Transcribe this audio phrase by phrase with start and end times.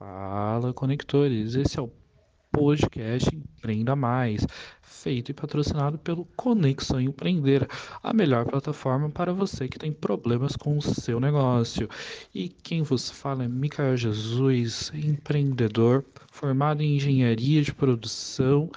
[0.00, 1.54] Fala, conectores!
[1.54, 1.92] Esse é o
[2.50, 4.46] podcast Empreenda Mais,
[4.80, 7.68] feito e patrocinado pelo Conexão Empreender,
[8.02, 11.86] a melhor plataforma para você que tem problemas com o seu negócio.
[12.34, 18.70] E quem vos fala é Micael Jesus, empreendedor, formado em engenharia de produção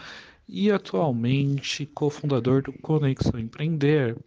[0.46, 4.18] e atualmente cofundador do Conexão Empreender.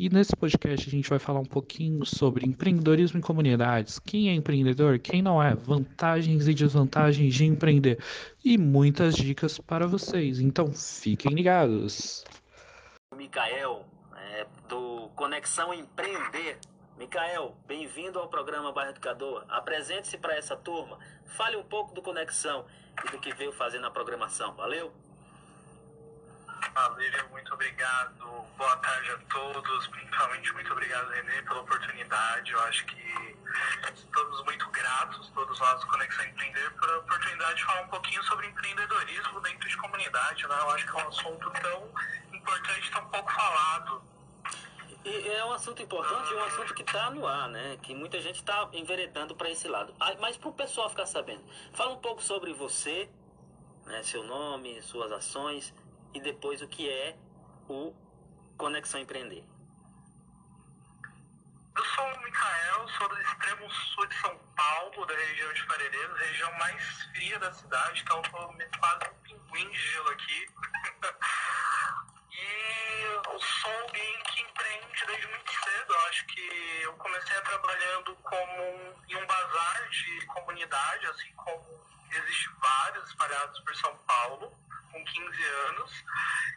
[0.00, 4.32] E nesse podcast a gente vai falar um pouquinho sobre empreendedorismo em comunidades, quem é
[4.32, 8.02] empreendedor, quem não é, vantagens e desvantagens de empreender
[8.42, 10.40] e muitas dicas para vocês.
[10.40, 12.24] Então fiquem ligados.
[13.14, 13.84] Micael,
[14.16, 16.56] é, do Conexão Empreender.
[16.96, 19.44] Micael, bem-vindo ao programa Bairro Educador.
[19.50, 22.64] Apresente-se para essa turma, fale um pouco do Conexão
[23.06, 24.54] e do que veio fazer na programação.
[24.54, 24.90] Valeu?
[26.74, 28.44] Valeu, muito obrigado.
[28.56, 29.86] Boa tarde a todos.
[29.88, 32.52] Principalmente muito obrigado, Renê, pela oportunidade.
[32.52, 33.36] Eu acho que
[33.94, 38.46] estamos muito gratos, todos nós do Conexão Empreender, pela oportunidade de falar um pouquinho sobre
[38.46, 40.46] empreendedorismo dentro de comunidade.
[40.46, 40.56] Né?
[40.60, 41.94] Eu acho que é um assunto tão
[42.32, 44.02] importante, tão pouco falado.
[45.04, 47.78] E é um assunto importante e um assunto que está no ar, né?
[47.82, 49.94] Que muita gente está enveredando para esse lado.
[50.20, 53.08] Mas para o pessoal ficar sabendo, fala um pouco sobre você,
[53.86, 54.02] né?
[54.02, 55.72] seu nome, suas ações
[56.14, 57.16] e depois o que é
[57.68, 57.94] o
[58.56, 59.44] Conexão Empreender.
[61.76, 66.18] Eu sou o Micael, sou do extremo sul de São Paulo, da região de Parelheiros,
[66.18, 70.46] região mais fria da cidade, então estou quase um pinguim de gelo aqui.
[72.32, 75.92] e eu sou alguém que empreende desde muito cedo.
[75.92, 78.62] Eu acho que eu comecei trabalhando como
[79.08, 81.64] em um bazar de comunidade, assim como
[82.10, 84.52] existe vários espalhados por São Paulo
[84.90, 86.04] com 15 anos.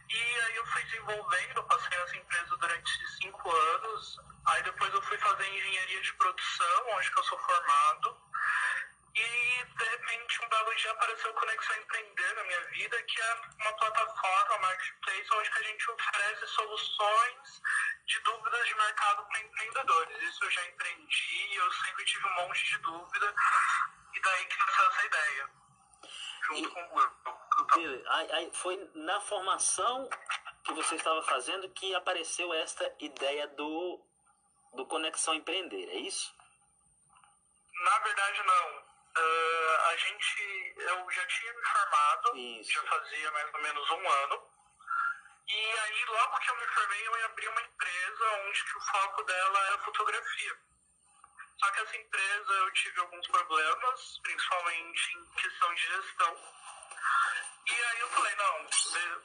[0.09, 4.19] E aí eu fui desenvolvendo, passei nessa empresa durante cinco anos.
[4.45, 8.17] Aí depois eu fui fazer engenharia de produção, onde que eu sou formado.
[9.15, 13.73] E de repente um belo dia apareceu Conexão Empreender na minha vida, que é uma
[13.73, 17.61] plataforma, marketplace, onde que a gente oferece soluções
[18.07, 20.21] de dúvidas de mercado para empreendedores.
[20.23, 23.35] Isso eu já empreendi, eu sempre tive um monte de dúvida,
[24.13, 25.49] e daí que nasceu essa ideia,
[26.47, 26.71] junto e...
[26.71, 27.32] com o grupo
[28.53, 30.09] foi na formação
[30.63, 34.01] que você estava fazendo que apareceu esta ideia do,
[34.73, 36.33] do Conexão Empreender, é isso?
[37.83, 38.93] Na verdade, não.
[39.15, 42.71] Uh, a gente, eu já tinha me formado, isso.
[42.71, 44.47] já fazia mais ou menos um ano.
[45.47, 49.23] E aí, logo que eu me formei, eu abri uma empresa onde que o foco
[49.23, 50.57] dela era fotografia.
[51.59, 56.62] Só que essa empresa eu tive alguns problemas, principalmente em questão de gestão
[57.65, 58.67] e aí eu falei, não,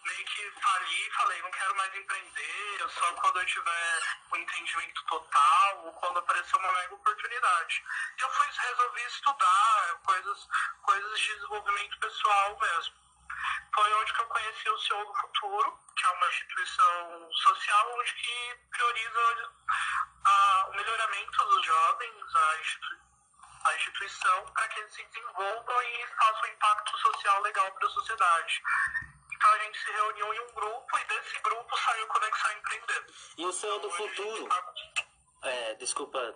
[0.04, 5.04] meio que fali, falei, não quero mais empreender, só quando eu tiver o um entendimento
[5.06, 7.84] total ou quando aparecer uma mega oportunidade.
[8.16, 10.48] E eu fui, resolvi estudar coisas,
[10.82, 12.94] coisas de desenvolvimento pessoal mesmo.
[13.74, 18.14] Foi onde que eu conheci o Senhor do Futuro, que é uma instituição social onde
[18.14, 19.52] que prioriza
[20.24, 23.07] a, o melhoramento dos jovens, a instituição
[23.64, 27.90] a instituição para que eles se desenvolvam e façam um impacto social legal para a
[27.90, 28.62] sociedade.
[29.32, 33.06] Então a gente se reuniu em um grupo e desse grupo saiu Conexão Empreender.
[33.36, 34.48] E o Senhor do Futuro?
[35.42, 36.34] É, desculpa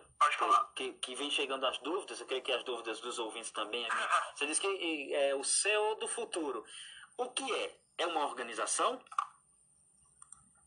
[0.76, 3.86] que, que vem chegando as dúvidas, eu creio que as dúvidas dos ouvintes também.
[4.36, 6.64] Você disse que é o CEO do futuro.
[7.16, 7.76] O que é?
[7.98, 9.02] É uma organização?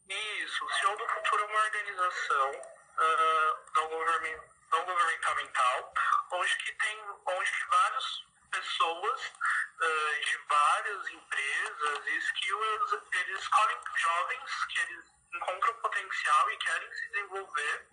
[0.08, 5.94] Isso, o CEO do futuro é uma organização uh, não, government, não governamental
[6.32, 13.78] onde que tem, onde que várias pessoas uh, de várias empresas e skills, eles escolhem
[13.96, 17.88] jovens que eles encontram potencial e querem se desenvolver.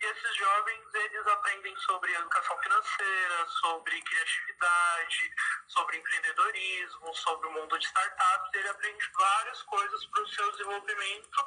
[0.00, 5.34] E esses jovens, eles aprendem sobre educação financeira, sobre criatividade,
[5.68, 8.54] sobre empreendedorismo, sobre o mundo de startups.
[8.54, 11.46] Ele aprende várias coisas para o seu desenvolvimento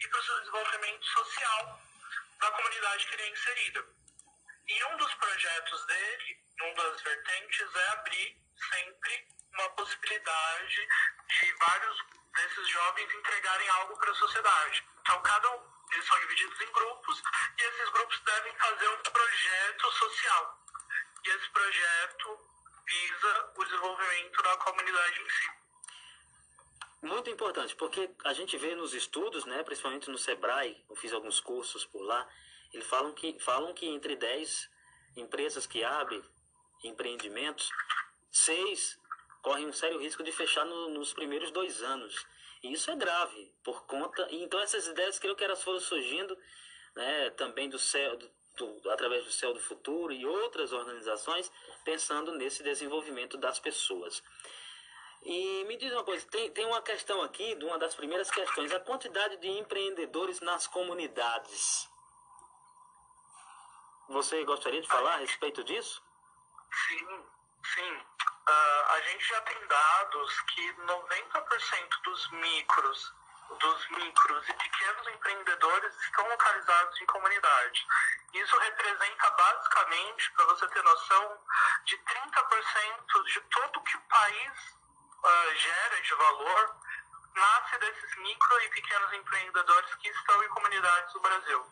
[0.00, 1.87] e para o seu desenvolvimento social
[2.40, 3.84] da comunidade que ele é inserida.
[4.68, 8.36] E um dos projetos dele, uma das vertentes, é abrir
[8.70, 10.88] sempre uma possibilidade
[11.28, 11.98] de vários
[12.34, 14.84] desses jovens entregarem algo para a sociedade.
[15.00, 15.62] Então, cada um,
[15.92, 17.22] eles são divididos em grupos
[17.58, 20.58] e esses grupos devem fazer um projeto social.
[21.24, 22.38] E esse projeto
[22.86, 25.57] visa o desenvolvimento da comunidade em si.
[27.00, 31.38] Muito importante, porque a gente vê nos estudos, né, principalmente no Sebrae, eu fiz alguns
[31.38, 32.28] cursos por lá,
[32.72, 34.70] eles falam que, falam que entre 10
[35.16, 36.22] empresas que abrem
[36.82, 37.70] empreendimentos,
[38.30, 38.98] seis
[39.42, 42.26] correm um sério risco de fechar no, nos primeiros dois anos.
[42.62, 44.26] E isso é grave, por conta.
[44.30, 46.36] Então, essas ideias, creio que elas foram surgindo
[46.96, 51.50] né, também do, CEO, do, do, através do Céu do Futuro e outras organizações
[51.84, 54.22] pensando nesse desenvolvimento das pessoas.
[55.28, 58.72] E me diz uma coisa, tem, tem uma questão aqui, de uma das primeiras questões,
[58.72, 61.86] a quantidade de empreendedores nas comunidades.
[64.08, 66.02] Você gostaria de falar a respeito disso?
[66.72, 67.26] Sim,
[67.74, 67.92] sim.
[67.92, 73.12] Uh, a gente já tem dados que 90% dos micros
[73.60, 77.86] dos micros e pequenos empreendedores estão localizados em comunidade.
[78.32, 81.38] Isso representa basicamente, para você ter noção,
[81.84, 84.78] de 30% de todo que o país
[85.24, 86.76] uh, gera de valor
[87.34, 91.66] nasce desses micro e pequenos empreendedores que estão em comunidades do Brasil.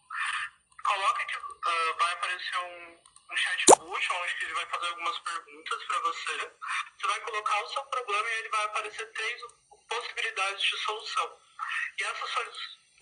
[0.88, 2.98] coloca que uh, vai aparecer um,
[3.30, 6.52] um chatbot, onde ele vai fazer algumas perguntas para você.
[6.96, 9.42] Você vai colocar o seu problema e ele vai aparecer três
[9.88, 11.38] possibilidades de solução.
[11.98, 12.30] E essas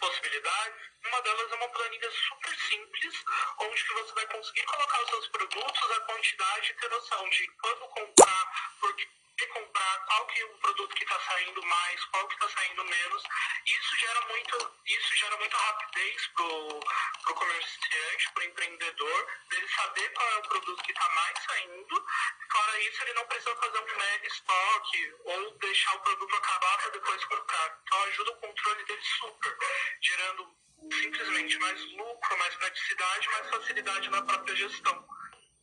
[0.01, 3.25] possibilidades, uma delas é uma planilha super simples,
[3.59, 7.89] onde você vai conseguir colocar os seus produtos, a quantidade e ter noção de quando
[7.89, 8.95] comprar, por
[9.37, 12.85] de comprar qual que é o produto que está saindo mais, qual que está saindo
[12.85, 13.23] menos.
[13.67, 16.81] Isso gera muito, isso gera muita rapidez pro,
[17.23, 22.07] pro comerciante, pro empreendedor, dele saber qual é o produto que está mais saindo.
[22.51, 26.91] Fora isso, ele não precisa fazer um mega estoque ou deixar o produto acabar para
[26.91, 27.79] depois comprar.
[27.83, 29.59] Então ajuda o controle dele super,
[30.01, 30.57] gerando
[30.93, 35.07] simplesmente mais lucro, mais praticidade, mais facilidade na própria gestão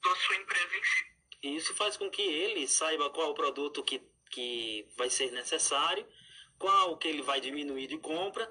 [0.03, 1.13] da sua empresa em si.
[1.43, 6.07] E isso faz com que ele saiba qual o produto que, que vai ser necessário,
[6.57, 8.49] qual que ele vai diminuir de compra,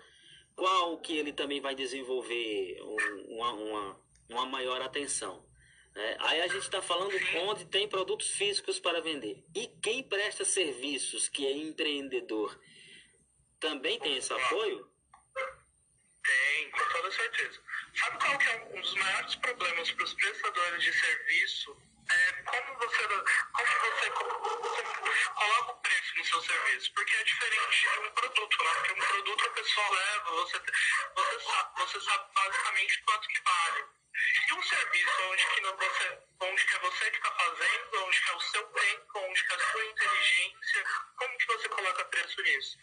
[0.54, 2.80] qual que ele também vai desenvolver
[3.28, 5.46] uma, uma, uma maior atenção.
[5.94, 7.14] É, aí a gente está falando
[7.48, 9.44] onde tem produtos físicos para vender.
[9.54, 12.58] E quem presta serviços, que é empreendedor,
[13.60, 14.91] também tem esse apoio?
[16.32, 17.60] Tem, com toda certeza.
[17.94, 21.76] Sabe qual que é um dos maiores problemas para os prestadores de serviço
[22.10, 27.80] é, como você, como você, você coloca o preço no seu serviço, porque é diferente
[27.80, 28.70] de um produto, né?
[28.74, 30.62] Porque um produto a pessoa leva, você,
[31.14, 33.84] você, sabe, você sabe basicamente quanto que vale.
[34.48, 38.20] E um serviço onde que não você, onde que é você que está fazendo, onde
[38.22, 40.91] que é o seu tempo, onde que é a sua inteligência, como
[42.42, 42.78] preço nisso?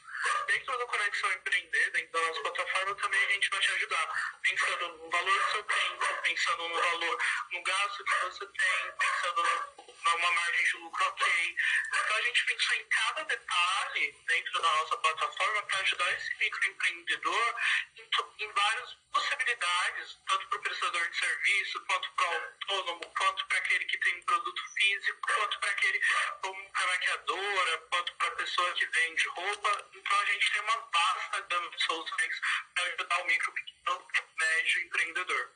[0.47, 4.97] Dentro do Conexão Empreender, dentro da nossa plataforma, também a gente vai te ajudar, pensando
[4.97, 7.17] no valor do seu tempo, pensando no valor,
[7.51, 9.78] no gasto que você tem, pensando
[10.17, 11.55] numa margem de lucro ok.
[11.87, 17.55] Então a gente pensou em cada detalhe dentro da nossa plataforma para ajudar esse microempreendedor
[17.97, 23.47] em, em várias possibilidades, tanto para o prestador de serviço, quanto para o autônomo, quanto
[23.47, 26.01] para aquele que tem um produto físico, quanto para aquele
[26.41, 29.89] como para maquiadora, quanto para a pessoa que vende roupa.
[29.93, 32.39] Então a gente tem uma vasta gama de soluções
[32.73, 35.51] para ajudar o micro, pequeno, médio empreendedor.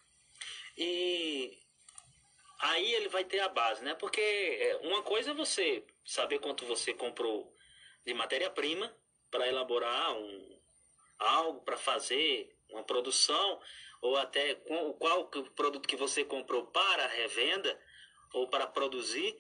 [0.78, 1.60] E
[2.64, 3.94] aí ele vai ter a base, né?
[3.96, 7.54] Porque é, uma coisa é você saber quanto você comprou
[8.06, 8.94] de matéria-prima
[9.30, 10.60] para elaborar um,
[11.20, 13.62] algo, para fazer uma produção,
[14.02, 17.80] ou até qual, qual produto que você comprou para revenda
[18.34, 19.38] ou para produzir,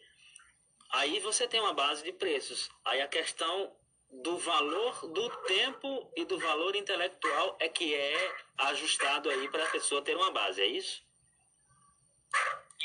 [0.92, 2.70] aí você tem uma base de preços.
[2.86, 3.75] Aí a questão
[4.10, 9.72] do valor do tempo e do valor intelectual é que é ajustado aí para a
[9.72, 11.03] pessoa ter uma base, é isso?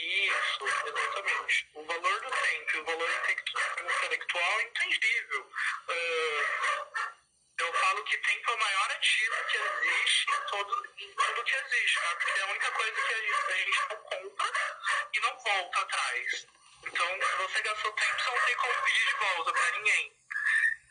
[0.01, 1.69] Isso, exatamente.
[1.75, 5.51] O valor do tempo o valor intelectual é intangível.
[5.89, 7.19] Uh,
[7.59, 11.55] eu falo que tempo é o maior ativo que existe em, todo, em tudo que
[11.57, 12.15] existe, né?
[12.15, 14.53] porque é a única coisa que a gente, não compra
[15.13, 16.47] e não volta atrás.
[16.87, 20.17] Então, se você gastou tempo, você não tem como pedir de volta para ninguém.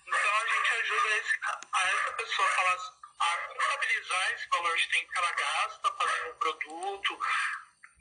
[0.05, 1.39] Então, a gente ajuda esse,
[1.73, 6.39] a essa pessoa a, a contabilizar esse valor de tempo que ela gasta fazendo um
[6.39, 7.19] produto,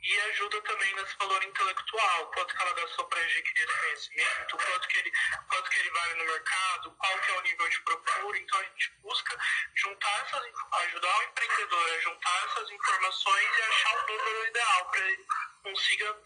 [0.03, 4.89] e ajuda também nesse valor intelectual, quanto que ela gastou para adquirir esse conhecimento, quanto
[4.89, 5.13] que, ele,
[5.49, 8.39] quanto que ele vale no mercado, qual que é o nível de procura.
[8.39, 9.39] Então a gente busca
[9.75, 10.53] juntar essas,
[10.85, 15.27] ajudar o empreendedor a juntar essas informações e achar o número ideal para ele
[15.63, 16.23] consiga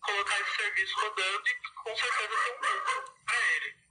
[0.00, 3.82] colocar esse serviço rodando e com certeza ter um lucro para ele.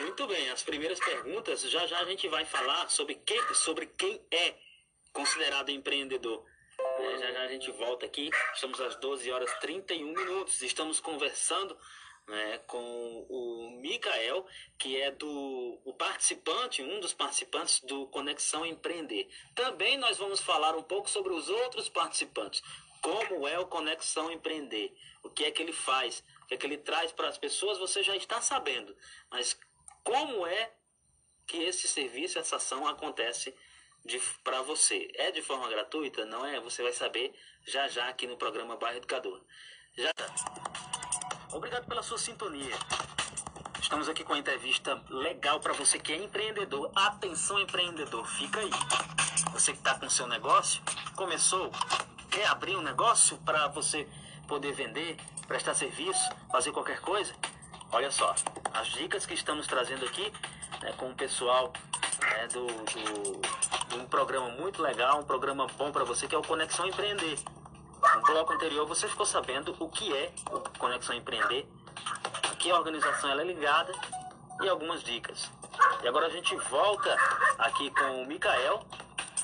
[0.00, 4.26] Muito bem, as primeiras perguntas, já já a gente vai falar sobre quem, sobre quem
[4.30, 4.58] é
[5.12, 6.44] considerado empreendedor.
[7.02, 8.30] Já já a gente volta aqui.
[8.54, 10.62] Estamos às 12 horas 31 minutos.
[10.62, 11.76] Estamos conversando
[12.28, 14.46] né, com o Mikael,
[14.78, 19.28] que é do o participante, um dos participantes do Conexão Empreender.
[19.54, 22.62] Também nós vamos falar um pouco sobre os outros participantes.
[23.00, 24.94] Como é o Conexão Empreender?
[25.24, 26.22] O que é que ele faz?
[26.44, 27.78] O que é que ele traz para as pessoas?
[27.78, 28.96] Você já está sabendo.
[29.28, 29.58] Mas
[30.04, 30.72] como é
[31.48, 33.52] que esse serviço, essa ação acontece
[34.42, 35.10] para você.
[35.14, 36.24] É de forma gratuita?
[36.24, 36.60] Não é?
[36.60, 37.34] Você vai saber
[37.66, 39.40] já já aqui no programa Bairro Educador.
[39.96, 40.10] Já.
[41.52, 42.74] Obrigado pela sua sintonia.
[43.80, 46.90] Estamos aqui com uma entrevista legal para você que é empreendedor.
[46.94, 48.70] Atenção, empreendedor, fica aí.
[49.52, 50.82] Você que está com seu negócio,
[51.14, 51.70] começou,
[52.30, 54.08] quer abrir um negócio para você
[54.48, 55.16] poder vender,
[55.46, 57.34] prestar serviço, fazer qualquer coisa?
[57.90, 58.34] Olha só,
[58.72, 60.32] as dicas que estamos trazendo aqui
[60.80, 61.70] né, com o pessoal
[62.22, 66.42] né, do, do, um programa muito legal, um programa bom para você, que é o
[66.42, 67.38] Conexão Empreender.
[68.14, 71.66] No bloco anterior você ficou sabendo o que é o Conexão Empreender,
[72.50, 73.92] a que organização ela é ligada
[74.60, 75.50] e algumas dicas.
[76.02, 77.16] E agora a gente volta
[77.58, 78.84] aqui com o Mikael,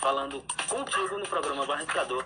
[0.01, 2.25] falando contigo no programa Barricador.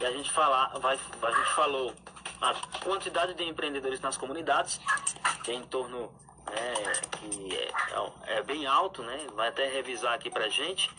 [0.00, 1.94] E a gente, falar, vai, a gente falou
[2.40, 4.80] a quantidade de empreendedores nas comunidades,
[5.42, 6.12] que é em torno
[6.52, 9.26] é, que é, é, é, bem alto, né?
[9.34, 10.90] Vai até revisar aqui para gente.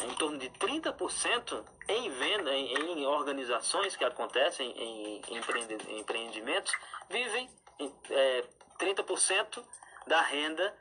[0.00, 6.72] É em torno de 30% em venda, em, em, organizações que acontecem em, em empreendimentos,
[7.08, 7.48] vivem
[8.10, 8.44] é,
[8.78, 9.64] 30%
[10.06, 10.74] da renda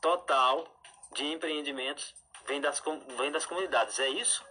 [0.00, 0.66] total
[1.12, 2.14] de empreendimentos
[2.48, 2.82] vem das,
[3.16, 4.00] vem das comunidades.
[4.00, 4.44] É isso?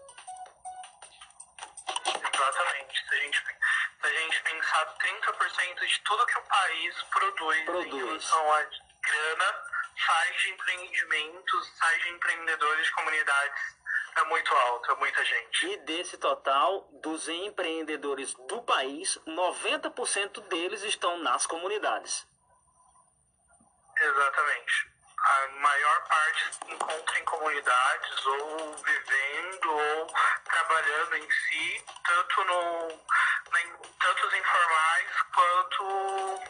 [4.77, 7.93] Pensar 30% de tudo que o país produz, produz.
[7.93, 8.63] em relação a
[9.01, 9.63] grana,
[10.05, 13.77] sai de empreendimentos, sai de empreendedores de comunidades.
[14.17, 15.67] É muito alto, é muita gente.
[15.67, 22.27] E desse total, dos empreendedores do país, 90% deles estão nas comunidades.
[23.95, 24.96] Exatamente.
[25.27, 30.13] A maior parte encontra em comunidades ou vivendo ou
[30.45, 32.87] trabalhando em si, tanto no,
[33.99, 36.41] tanto os informais quanto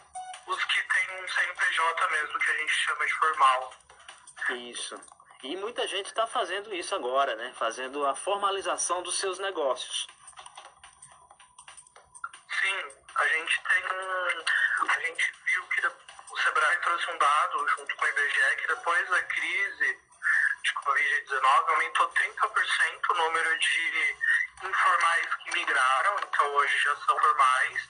[0.48, 3.74] os que têm um CNPJ mesmo, que a gente chama de formal.
[4.50, 5.02] Isso.
[5.44, 7.54] E muita gente está fazendo isso agora, né?
[7.58, 10.08] Fazendo a formalização dos seus negócios.
[12.62, 13.84] Sim, a gente tem.
[14.88, 19.10] A gente viu que o Sebrae trouxe um dado junto com o IBGE que depois
[19.10, 20.00] da crise
[20.64, 24.16] de Covid-19 aumentou 30% o número de
[24.64, 27.90] informais que migraram, então hoje já são formais,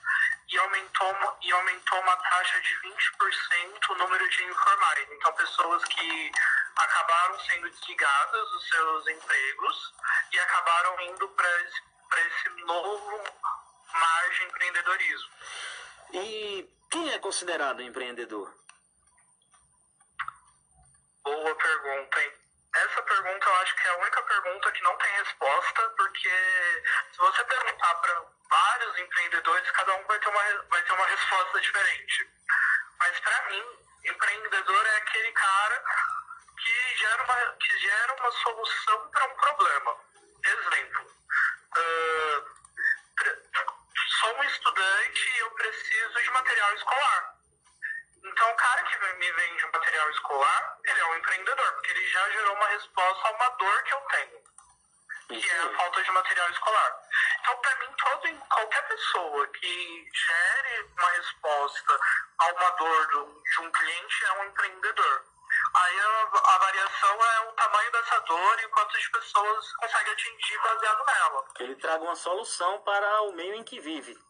[0.50, 5.08] e aumentou, e aumentou uma taxa de 20% o número de informais.
[5.12, 6.32] Então, pessoas que
[6.76, 9.94] acabaram sendo desligadas dos seus empregos
[10.32, 11.82] e acabaram indo para esse,
[12.28, 13.24] esse novo
[13.94, 15.30] mar de empreendedorismo.
[16.14, 18.67] E quem é considerado empreendedor?
[21.28, 22.32] Boa pergunta, hein?
[22.74, 26.30] Essa pergunta eu acho que é a única pergunta que não tem resposta, porque
[27.12, 31.60] se você perguntar para vários empreendedores, cada um vai ter uma, vai ter uma resposta
[31.60, 32.30] diferente.
[33.00, 33.64] Mas para mim,
[34.06, 35.84] empreendedor é aquele cara
[36.66, 39.98] que gera uma, que gera uma solução para um problema.
[40.46, 41.12] Exemplo,
[41.78, 42.46] uh,
[44.22, 47.37] sou um estudante e eu preciso de material escolar.
[48.28, 52.08] Então, o cara que me vende um material escolar, ele é um empreendedor, porque ele
[52.10, 56.12] já gerou uma resposta a uma dor que eu tenho, que é a falta de
[56.12, 57.00] material escolar.
[57.40, 62.00] Então, para mim, todo, qualquer pessoa que gere uma resposta
[62.40, 65.24] a uma dor do, de um cliente é um empreendedor.
[65.74, 71.06] Aí a, a, variação é o tamanho dessa dor e quantas pessoas conseguem atingir baseado
[71.06, 71.46] nela.
[71.60, 74.27] Ele traga uma solução para o meio em que vive.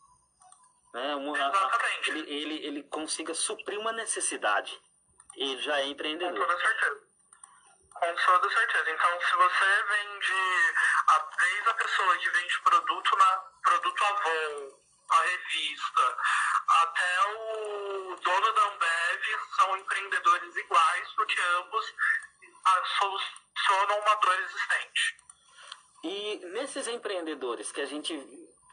[0.97, 1.13] Né?
[1.13, 2.11] Exatamente.
[2.11, 4.81] A, ele, ele, ele consiga suprir uma necessidade.
[5.35, 6.39] Ele já é empreendedor.
[6.39, 7.07] Com toda certeza.
[7.93, 8.89] Com toda certeza.
[8.89, 10.33] Então, se você vende,
[11.07, 16.17] a, desde a pessoa que vende produto, na, produto Avon, a revista,
[16.67, 19.23] até o dono da Ambev
[19.55, 21.93] são empreendedores iguais, porque ambos
[22.99, 25.17] solucionam uma dor existente.
[26.03, 28.13] E nesses empreendedores que a gente.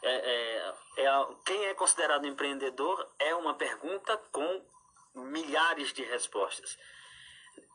[0.07, 4.63] É, é, é, quem é considerado empreendedor é uma pergunta com
[5.15, 6.79] milhares de respostas.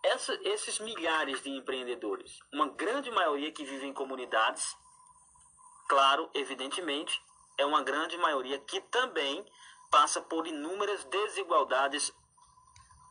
[0.04, 4.78] Essa, esses milhares de empreendedores, uma grande maioria que vive em comunidades,
[5.88, 7.20] claro, evidentemente,
[7.58, 9.44] é uma grande maioria que também
[9.90, 12.14] passa por inúmeras desigualdades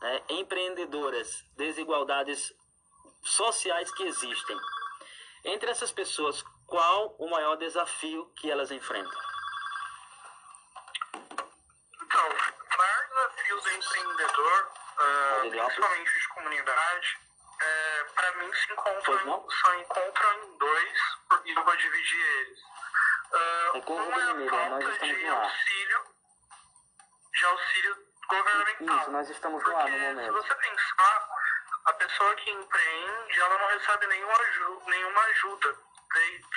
[0.01, 2.55] né, empreendedoras, desigualdades
[3.21, 4.57] sociais que existem.
[5.43, 9.19] Entre essas pessoas, qual o maior desafio que elas enfrentam?
[12.01, 17.19] Então, o maior desafio do empreendedor, uh, principalmente de comunidade,
[17.61, 20.99] é, para mim se encontram, só encontram em dois,
[21.45, 22.59] e eu vou dividir eles.
[23.31, 23.79] Uh, é
[24.55, 26.03] é nós estamos de auxílio,
[27.33, 28.97] de auxílio governamental.
[28.97, 30.25] Isso, nós estamos lá no momento.
[30.25, 31.29] se você pensar,
[31.85, 35.88] a pessoa que empreende, ela não recebe nenhuma ajuda, nenhuma ajuda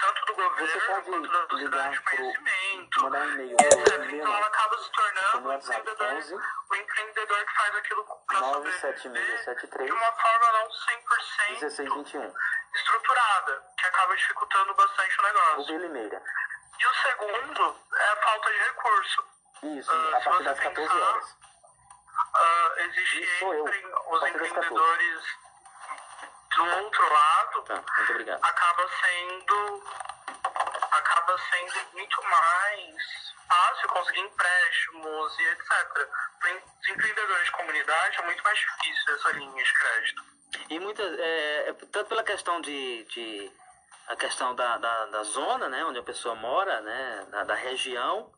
[0.01, 3.03] tanto do governo quanto da sociedade de conhecimento.
[3.03, 8.05] Mandar um e-mail Então ela acaba se tornando um empreendedor, o empreendedor que faz aquilo
[8.27, 12.35] para sobreviver de uma forma não 100% 1621.
[12.75, 15.79] estruturada, que acaba dificultando bastante o negócio.
[15.79, 16.23] Limeira.
[16.79, 19.25] E o segundo é a falta de recurso.
[19.63, 21.37] Isso, uh, a partir das 14 pensar, horas.
[22.35, 25.42] Uh, existe entre os empreendedores
[26.57, 27.83] do outro lado, tá,
[28.43, 29.83] acaba sendo
[30.93, 36.09] acaba sendo muito mais fácil conseguir empréstimos e etc.
[36.41, 36.51] Para
[36.93, 40.23] empreendedores de comunidade é muito mais difícil essa linha de crédito.
[40.69, 43.53] E muitas, é, é, tanto pela questão de, de
[44.09, 48.31] a questão da, da, da, zona, né, onde a pessoa mora, né, da, da região,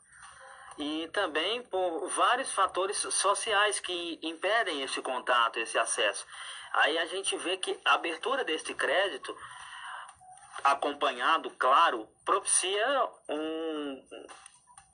[0.79, 6.27] e também por vários fatores sociais que impedem esse contato, esse acesso.
[6.75, 9.37] Aí a gente vê que a abertura deste crédito,
[10.63, 14.09] acompanhado, claro, propicia um,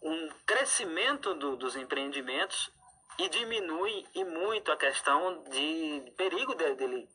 [0.02, 2.70] um crescimento do, dos empreendimentos
[3.18, 7.08] e diminui e muito a questão de perigo dele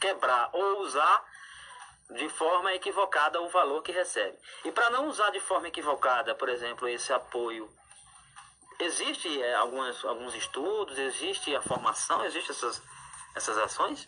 [0.00, 1.24] quebrar ou usar
[2.10, 4.38] de forma equivocada o valor que recebe.
[4.64, 7.68] E para não usar de forma equivocada, por exemplo, esse apoio,
[8.78, 12.82] existe é, alguns estudos, existe a formação, existe essas,
[13.34, 14.06] essas ações?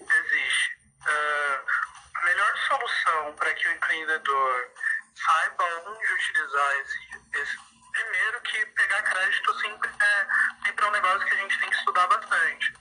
[0.00, 0.78] Existe.
[1.00, 1.66] Uh,
[2.14, 4.70] a melhor solução para que o empreendedor
[5.14, 6.98] saiba onde utilizar esse,
[7.34, 7.58] esse
[7.92, 10.26] primeiro que pegar crédito sempre é,
[10.64, 12.72] sempre é um negócio que a gente tem que estudar bastante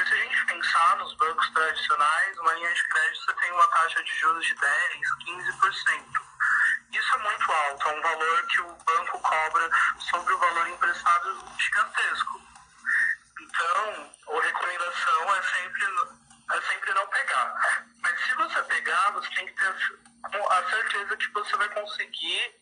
[0.00, 3.68] porque se a gente pensar nos bancos tradicionais, uma linha de crédito você tem uma
[3.68, 4.72] taxa de juros de 10,
[5.26, 6.04] 15%.
[6.92, 11.44] Isso é muito alto, é um valor que o banco cobra sobre o valor emprestado
[11.58, 12.49] gigantesco.
[13.60, 15.84] Então, a recomendação é sempre,
[16.50, 17.84] é sempre não pegar.
[18.00, 22.54] Mas se você pegar, você tem que ter a certeza que você vai conseguir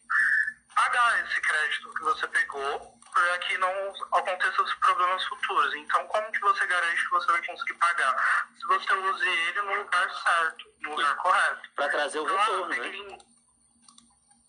[0.74, 5.74] pagar esse crédito que você pegou para que não aconteçam os problemas futuros.
[5.76, 8.48] Então, como que você garante que você vai conseguir pagar?
[8.58, 11.70] Se você use ele no lugar certo, no lugar correto.
[11.76, 13.08] Para trazer o então, retorno, peguei...
[13.08, 13.18] né?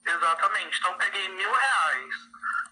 [0.08, 0.80] Exatamente.
[0.80, 2.16] Então, peguei mil reais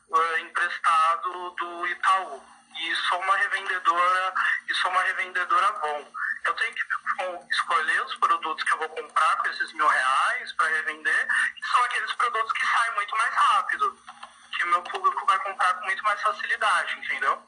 [0.10, 4.34] uh, emprestado do Itaú e sou uma revendedora
[4.70, 6.12] e sou uma revendedora bom.
[6.46, 6.82] Eu tenho que
[7.52, 11.84] escolher os produtos que eu vou comprar com esses mil reais para revender, que são
[11.84, 13.98] aqueles produtos que saem muito mais rápido
[14.58, 17.42] que meu público vai comprar com muito mais facilidade, entendeu?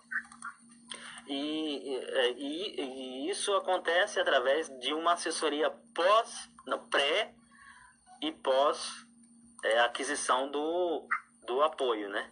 [1.28, 1.96] E,
[2.38, 7.34] e, e isso acontece através de uma assessoria pós, não, pré
[8.22, 9.06] e pós
[9.64, 11.08] é, aquisição do,
[11.46, 12.32] do apoio, né?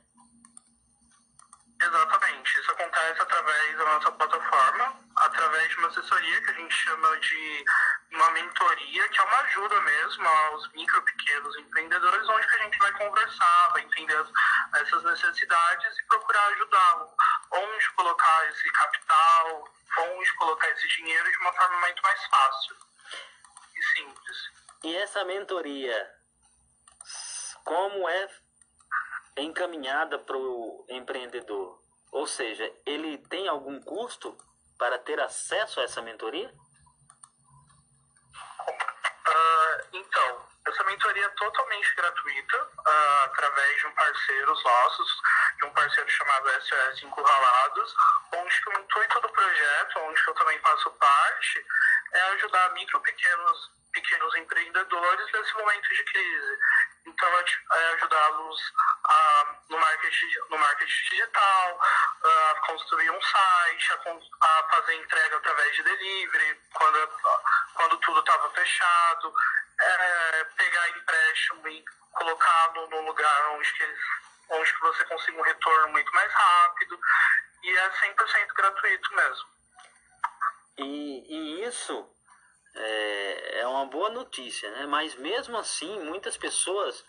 [1.80, 2.60] Exatamente.
[2.60, 7.66] Isso acontece através da nossa plataforma, através de uma assessoria que a gente chama de
[8.12, 12.92] uma mentoria, que é uma ajuda mesmo aos micro, pequenos empreendedores, onde a gente vai
[12.94, 14.26] conversar, vai entender
[14.76, 17.10] essas necessidades e procurar ajudá-lo.
[17.52, 22.76] Onde colocar esse capital, onde colocar esse dinheiro de uma forma muito mais fácil
[23.76, 24.38] e simples.
[24.84, 26.12] E essa mentoria,
[27.64, 28.30] como é
[29.42, 31.80] encaminhada para o empreendedor?
[32.12, 34.38] Ou seja, ele tem algum custo
[34.78, 36.54] para ter acesso a essa mentoria?
[39.28, 45.22] Uh, então, essa mentoria é totalmente gratuita, uh, através de um parceiro nossos,
[45.58, 47.96] de um parceiro chamado SOS Encurralados,
[48.34, 51.66] onde o intuito do projeto, onde eu também faço parte,
[52.14, 56.60] é ajudar micro, pequenos, pequenos empreendedores nesse momento de crise.
[57.06, 57.44] Então, é,
[57.76, 57.94] é
[59.08, 61.80] ajudá-los no, marketing, no marketing digital,
[62.24, 67.10] a construir um site, a, a fazer entrega através de delivery, quando,
[67.74, 69.34] quando tudo estava fechado,
[69.80, 74.00] é, pegar empréstimo e colocar no, lugar onde, eles,
[74.50, 77.00] onde você consiga um retorno muito mais rápido.
[77.64, 79.48] E é 100% gratuito mesmo.
[80.78, 82.10] E, e isso
[82.76, 84.86] é, é uma boa notícia, né?
[84.86, 87.04] Mas mesmo assim, muitas pessoas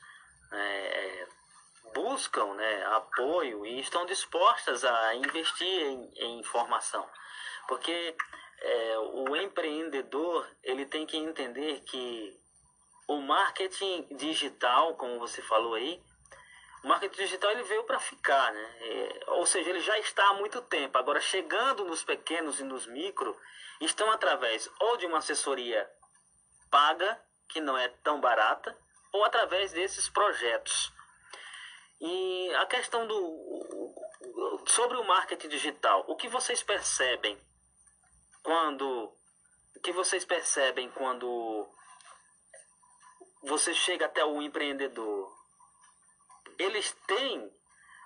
[0.53, 1.27] é,
[1.95, 7.09] buscam né, apoio e estão dispostas a investir em, em informação.
[7.67, 8.17] Porque
[8.61, 12.37] é, o empreendedor ele tem que entender que
[13.07, 16.03] o marketing digital, como você falou aí,
[16.85, 18.77] o marketing digital ele veio para ficar, né?
[18.81, 20.97] É, ou seja, ele já está há muito tempo.
[20.99, 23.37] Agora, chegando nos pequenos e nos micro,
[23.81, 25.89] estão através ou de uma assessoria
[26.71, 28.77] paga, que não é tão barata,
[29.13, 30.93] ou através desses projetos.
[32.01, 33.95] E a questão do
[34.67, 37.39] sobre o marketing digital, o que vocês percebem
[38.43, 39.13] quando
[39.75, 41.69] o que vocês percebem quando
[43.43, 45.37] você chega até o empreendedor?
[46.59, 47.53] Eles têm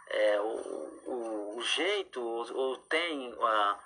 [0.08, 3.78] é, o, o, jeito ou, ou têm a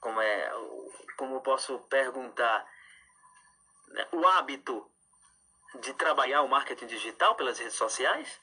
[0.00, 0.50] como é
[1.16, 2.66] como eu posso perguntar
[3.88, 4.90] né, o hábito
[5.80, 8.40] de trabalhar o marketing digital pelas redes sociais?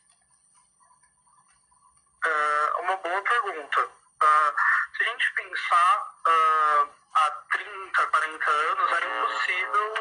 [2.25, 3.82] Uh, uma boa pergunta.
[3.82, 4.53] Uh,
[4.95, 9.93] se a gente pensar uh, há 30, 40 anos, era impossível.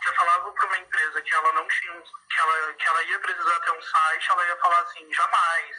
[0.00, 3.60] Você falava para uma empresa que ela não tinha, que ela, que ela ia precisar
[3.60, 5.76] ter um site, ela ia falar assim, jamais.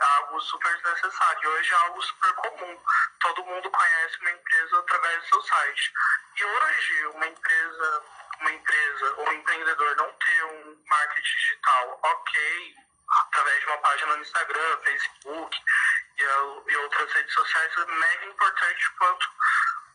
[0.00, 1.50] É algo super necessário.
[1.50, 2.82] Hoje é algo super comum.
[3.20, 5.92] Todo mundo conhece uma empresa através do seu site.
[6.36, 8.02] E hoje, uma empresa,
[8.40, 12.74] uma empresa ou um empreendedor não ter um marketing digital ok,
[13.52, 15.62] através de uma página no Instagram, Facebook
[16.18, 19.28] e, e outras redes sociais é mega importante quanto,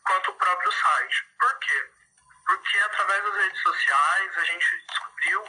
[0.06, 1.28] quanto o próprio site.
[1.39, 1.89] Por quê?
[2.46, 5.43] Porque através das redes sociais a gente descobriu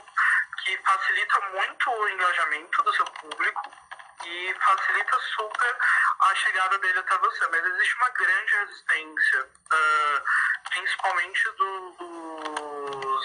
[0.65, 3.73] que facilita muito o engajamento do seu público
[4.25, 5.77] e facilita super
[6.21, 7.47] a chegada dele até você.
[7.49, 10.23] Mas existe uma grande resistência, uh,
[10.71, 13.25] principalmente dos,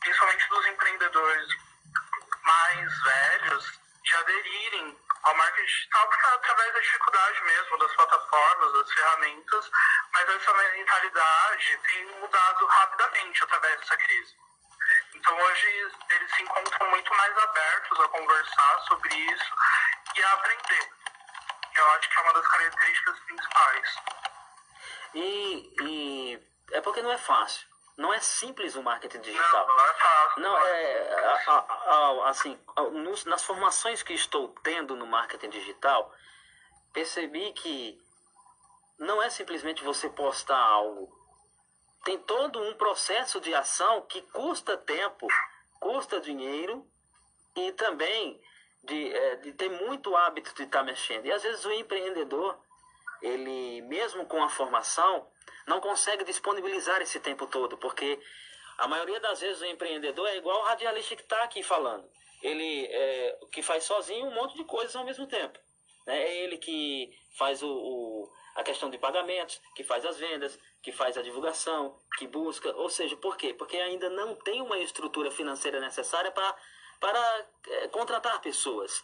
[0.00, 1.68] principalmente dos empreendedores
[2.88, 8.92] mais velhos de aderirem ao marketing digital porque através da dificuldade mesmo das plataformas, das
[8.92, 9.70] ferramentas,
[10.12, 14.36] mas essa mentalidade tem mudado rapidamente através dessa crise.
[15.14, 19.54] Então hoje eles se encontram muito mais abertos a conversar sobre isso
[20.16, 20.92] e a aprender.
[21.74, 23.96] Eu acho que é uma das características principais.
[25.14, 27.67] E, e é porque não é fácil.
[27.98, 29.66] Não é simples o marketing digital.
[29.66, 30.40] Não, não é fácil.
[30.40, 32.58] Não, é, assim,
[32.92, 36.14] nos, nas formações que estou tendo no marketing digital,
[36.92, 38.00] percebi que
[39.00, 41.12] não é simplesmente você postar algo.
[42.04, 45.26] Tem todo um processo de ação que custa tempo,
[45.80, 46.88] custa dinheiro
[47.56, 48.40] e também
[48.84, 51.26] de, é, de ter muito hábito de estar mexendo.
[51.26, 52.56] E às vezes o empreendedor,
[53.20, 55.28] ele mesmo com a formação,
[55.68, 58.18] não consegue disponibilizar esse tempo todo, porque
[58.78, 62.08] a maioria das vezes o empreendedor é igual o radialista que está aqui falando.
[62.42, 65.58] Ele é, que faz sozinho um monte de coisas ao mesmo tempo.
[66.06, 66.22] Né?
[66.22, 70.92] É ele que faz o, o, a questão de pagamentos, que faz as vendas, que
[70.92, 72.74] faz a divulgação, que busca.
[72.76, 73.52] Ou seja, por quê?
[73.52, 76.56] Porque ainda não tem uma estrutura financeira necessária para,
[77.00, 79.02] para é, contratar pessoas.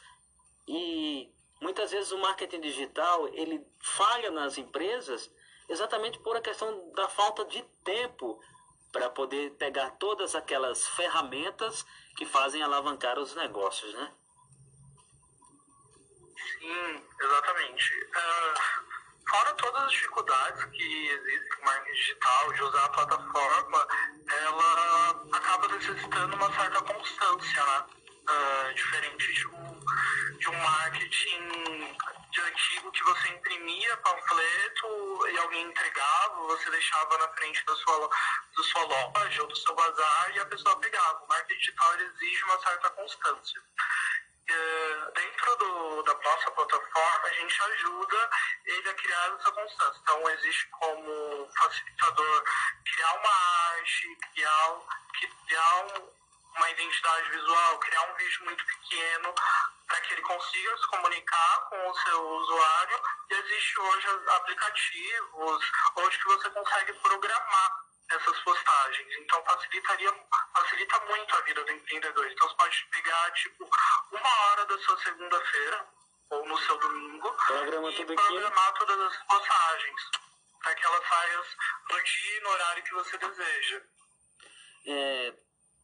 [0.66, 5.30] E muitas vezes o marketing digital ele falha nas empresas
[5.68, 8.40] exatamente por a questão da falta de tempo
[8.92, 11.84] para poder pegar todas aquelas ferramentas
[12.16, 14.12] que fazem alavancar os negócios, né?
[16.60, 18.04] Sim, exatamente.
[18.04, 23.88] Uh, fora todas as dificuldades que existem no marketing digital, de usar a plataforma,
[24.28, 27.86] ela acaba necessitando uma certa constância, né?
[28.26, 31.96] Uh, diferente de um, de um marketing
[32.30, 34.86] de antigo que você imprimia panfleto
[35.28, 38.08] e alguém entregava, você deixava na frente da sua,
[38.56, 41.24] da sua loja ou do seu bazar e a pessoa pegava.
[41.24, 43.62] O marketing digital exige uma certa constância.
[44.46, 48.30] É, dentro do, da nossa plataforma, a gente ajuda
[48.66, 50.00] ele a criar essa constância.
[50.02, 52.44] Então, existe como facilitador
[52.84, 53.30] criar uma
[53.76, 54.80] arte, criar,
[55.46, 56.23] criar um,
[56.56, 59.34] uma identidade visual, criar um vídeo muito pequeno
[59.86, 63.02] para que ele consiga se comunicar com o seu usuário.
[63.30, 69.16] E existe hoje aplicativos hoje que você consegue programar essas postagens.
[69.18, 70.14] Então facilitaria,
[70.54, 72.26] facilita muito a vida do empreendedor.
[72.26, 73.70] Então você pode pegar tipo
[74.12, 75.88] uma hora da sua segunda-feira
[76.30, 78.78] ou no seu domingo Programa e programar aqui.
[78.78, 80.10] todas as postagens
[80.62, 81.44] para que elas saiam
[81.90, 83.82] no dia e no horário que você deseja.
[84.86, 85.34] É,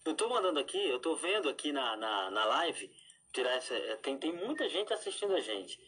[0.04, 2.90] eu estou mandando aqui, eu estou vendo aqui na, na, na live,
[3.32, 5.78] tirar essa, é, tem, tem muita gente assistindo a gente.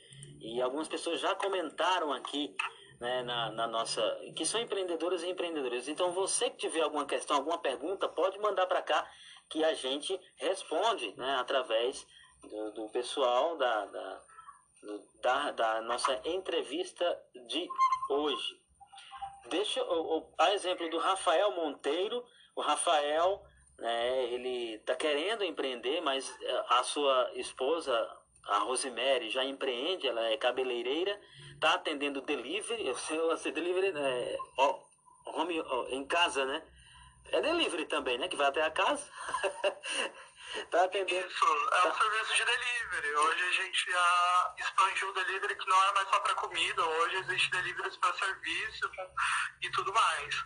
[0.40, 2.54] E algumas pessoas já comentaram aqui
[3.00, 4.02] né, na, na, nossa.
[4.36, 5.88] que são empreendedores e empreendedores.
[5.88, 9.08] Então, você que tiver alguma questão, alguma pergunta, pode mandar para cá
[9.48, 12.06] que a gente responde né, através
[12.42, 14.20] do, do pessoal da, da,
[15.20, 17.04] da, da, nossa entrevista
[17.48, 17.66] de
[18.10, 18.60] hoje.
[19.48, 22.24] Deixa o, o, a exemplo do Rafael Monteiro.
[22.54, 23.42] O Rafael
[23.82, 26.32] né, ele está querendo empreender, mas
[26.68, 27.92] a sua esposa,
[28.46, 31.20] a Rosemary, já empreende, ela é cabeleireira
[31.62, 34.80] tá atendendo delivery, eu sei, assim, delivery é, ó,
[35.26, 36.62] home, ó, em casa, né?
[37.30, 38.28] É delivery também, né?
[38.28, 39.08] Que vai até a casa.
[40.70, 41.26] tá atendendo.
[41.26, 43.14] Isso, é um serviço de delivery.
[43.14, 47.16] Hoje a gente já expandiu o delivery que não é mais só para comida, hoje
[47.16, 48.90] existe delivery para serviço
[49.62, 50.44] e tudo mais.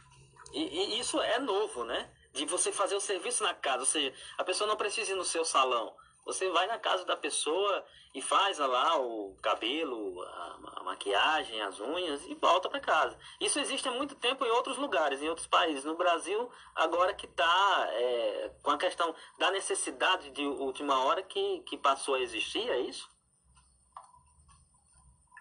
[0.52, 2.12] E, e, isso é novo, né?
[2.36, 5.24] De você fazer o serviço na casa, ou seja, a pessoa não precisa ir no
[5.24, 5.96] seu salão.
[6.26, 12.24] Você vai na casa da pessoa e faz lá o cabelo, a, maquiagem, as unhas
[12.26, 13.18] e volta para casa.
[13.40, 15.84] Isso existe há muito tempo em outros lugares, em outros países.
[15.84, 21.60] No Brasil, agora que está é, com a questão da necessidade de última hora que,
[21.60, 23.08] que passou a existir, é isso?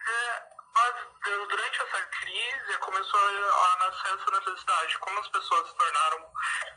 [0.08, 0.35] É,
[1.48, 4.98] durante essa crise começou a nascer essa necessidade.
[4.98, 6.32] Como as pessoas se tornaram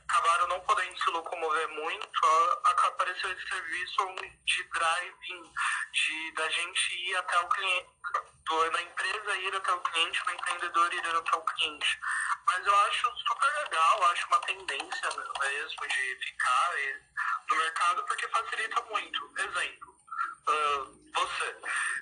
[0.09, 2.25] acabaram não podendo se locomover muito,
[2.65, 5.53] apareceu esse serviço de driving,
[5.91, 7.89] de da gente ir até o cliente,
[8.45, 11.99] do, da empresa ir até o cliente, do empreendedor ir até o cliente.
[12.47, 15.09] Mas eu acho super legal, acho uma tendência
[15.39, 16.73] mesmo de ficar
[17.49, 19.33] no mercado porque facilita muito.
[19.37, 19.98] Exemplo,
[20.49, 21.55] uh, você.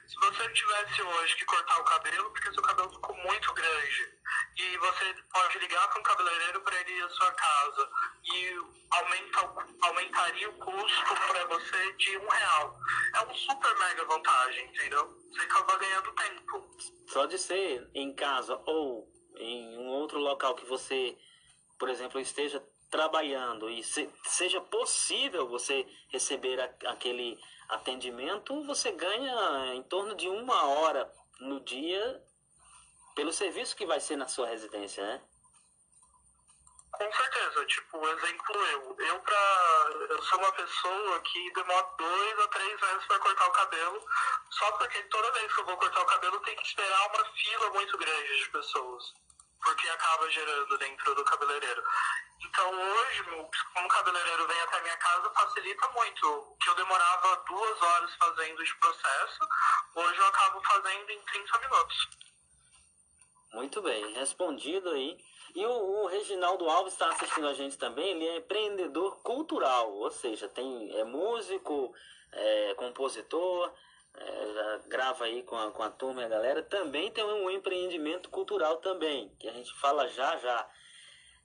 [0.07, 4.17] Se você tivesse hoje que cortar o cabelo, porque seu cabelo ficou muito grande,
[4.57, 7.89] e você pode ligar para um cabeleireiro para ele ir à sua casa,
[8.23, 8.55] e
[8.91, 12.79] aumenta, aumentaria o custo para você de um real.
[13.15, 15.07] É uma super mega vantagem, entendeu?
[15.31, 16.69] Você acaba ganhando tempo.
[17.07, 19.07] Só de ser em casa ou
[19.37, 21.17] em um outro local que você,
[21.77, 27.37] por exemplo, esteja trabalhando e se, seja possível você receber a, aquele
[27.69, 32.23] atendimento, você ganha em torno de uma hora no dia
[33.15, 35.21] pelo serviço que vai ser na sua residência, né?
[36.91, 38.95] Com certeza, tipo, exemplo eu.
[38.97, 43.51] Eu, pra, eu sou uma pessoa que demora dois a três meses para cortar o
[43.51, 44.05] cabelo,
[44.49, 47.69] só porque toda vez que eu vou cortar o cabelo tem que esperar uma fila
[47.71, 49.13] muito grande de pessoas,
[49.63, 51.83] porque acaba gerando dentro do cabeleireiro.
[52.45, 53.23] Então hoje,
[53.73, 56.57] como o cabeleireiro vem até minha casa, facilita muito.
[56.61, 59.47] Que eu demorava duas horas fazendo esse processo,
[59.95, 62.07] hoje eu acabo fazendo em 30 minutos.
[63.53, 65.17] Muito bem, respondido aí.
[65.55, 70.11] E o, o Reginaldo Alves está assistindo a gente também, ele é empreendedor cultural, ou
[70.11, 71.93] seja, tem, é músico,
[72.31, 73.73] é compositor,
[74.19, 78.29] é, grava aí com a, com a turma e a galera, também tem um empreendimento
[78.29, 80.69] cultural também, que a gente fala já já.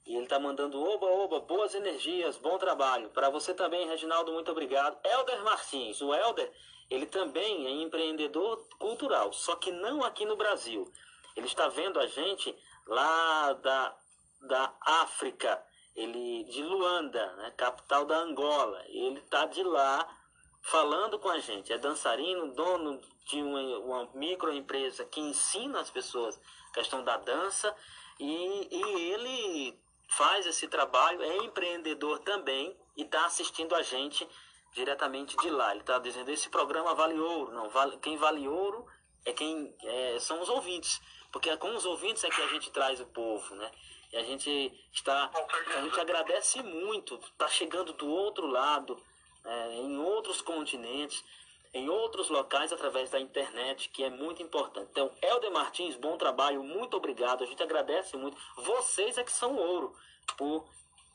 [0.05, 3.09] E ele tá mandando oba, oba, boas energias, bom trabalho.
[3.11, 4.99] Para você também, Reginaldo, muito obrigado.
[5.03, 6.51] Elder Martins, o Elder,
[6.89, 10.91] ele também é empreendedor cultural, só que não aqui no Brasil.
[11.35, 12.53] Ele está vendo a gente
[12.85, 13.97] lá da,
[14.41, 15.63] da África,
[15.95, 18.83] ele de Luanda, né, capital da Angola.
[18.87, 20.07] Ele está de lá
[20.63, 21.71] falando com a gente.
[21.71, 27.75] É dançarino, dono de uma, uma microempresa que ensina as pessoas a questão da dança.
[28.19, 34.27] E, e ele faz esse trabalho, é empreendedor também e está assistindo a gente
[34.73, 35.71] diretamente de lá.
[35.71, 37.51] Ele está dizendo: esse programa vale ouro.
[37.51, 38.85] Não, vale, quem vale ouro
[39.25, 42.71] é quem é, são os ouvintes, porque é com os ouvintes é que a gente
[42.71, 43.71] traz o povo, né?
[44.11, 45.31] E a gente está,
[45.75, 49.01] a gente agradece muito, está chegando do outro lado,
[49.45, 51.23] é, em outros continentes,
[51.73, 54.89] em outros locais através da internet, que é muito importante.
[54.91, 57.43] Então, Helder Martins, bom trabalho, muito obrigado.
[57.43, 58.37] A gente agradece muito.
[58.57, 59.95] Vocês é que são ouro
[60.37, 60.65] por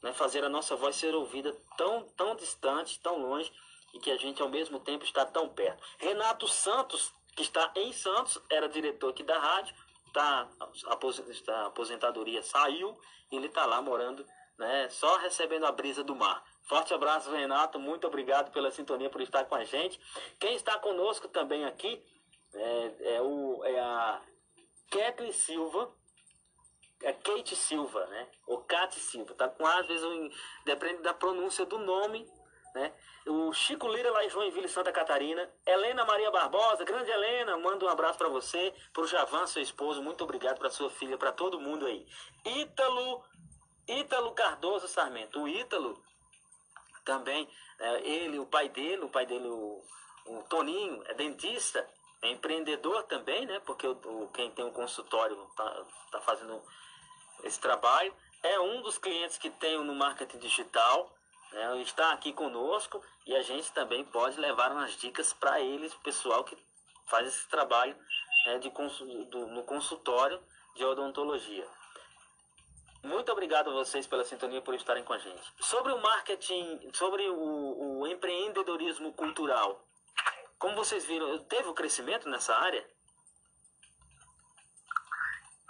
[0.02, 3.52] né, fazer a nossa voz ser ouvida tão, tão distante, tão longe.
[3.94, 5.82] e que a gente ao mesmo tempo está tão perto.
[5.98, 9.74] Renato Santos, que está em Santos, era diretor aqui da rádio,
[10.12, 10.46] tá,
[10.86, 12.98] a aposentadoria saiu,
[13.32, 14.26] ele está lá morando,
[14.58, 16.44] né, só recebendo a brisa do mar.
[16.68, 17.78] Forte abraço, Renato.
[17.78, 19.98] Muito obrigado pela sintonia, por estar com a gente.
[20.38, 22.04] Quem está conosco também aqui
[22.54, 24.20] é, é, o, é a
[24.90, 25.90] Kathleen Silva,
[27.02, 28.28] é Kate Silva, né?
[28.46, 30.28] Ou Kate Silva, tá com às vezes um,
[30.64, 32.26] depende da pronúncia do nome,
[32.74, 32.92] né?
[33.26, 37.88] O Chico Lira lá em Joinville, Santa Catarina, Helena Maria Barbosa, grande Helena, manda um
[37.88, 41.86] abraço para você, pro Javan, seu esposo, muito obrigado para sua filha, para todo mundo
[41.86, 42.06] aí.
[42.44, 43.22] Ítalo,
[43.86, 46.02] Ítalo Cardoso Sarmento, o Ítalo
[47.08, 49.82] também, é, ele, o pai dele, o pai dele, o,
[50.26, 51.88] o Toninho, é dentista,
[52.20, 53.58] é empreendedor também, né?
[53.60, 56.62] Porque o, o quem tem um consultório tá, tá fazendo
[57.44, 58.14] esse trabalho.
[58.42, 61.10] É um dos clientes que tenho no marketing digital.
[61.50, 66.44] Né, está aqui conosco e a gente também pode levar umas dicas para eles, pessoal
[66.44, 66.54] que
[67.06, 67.96] faz esse trabalho
[68.44, 68.68] né, de
[69.30, 70.38] do, no consultório
[70.76, 71.66] de odontologia.
[73.02, 75.52] Muito obrigado a vocês pela sintonia por estarem com a gente.
[75.60, 79.84] Sobre o marketing, sobre o, o empreendedorismo cultural,
[80.58, 82.84] como vocês viram, teve o um crescimento nessa área?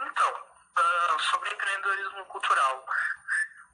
[0.00, 2.86] Então, uh, sobre empreendedorismo cultural.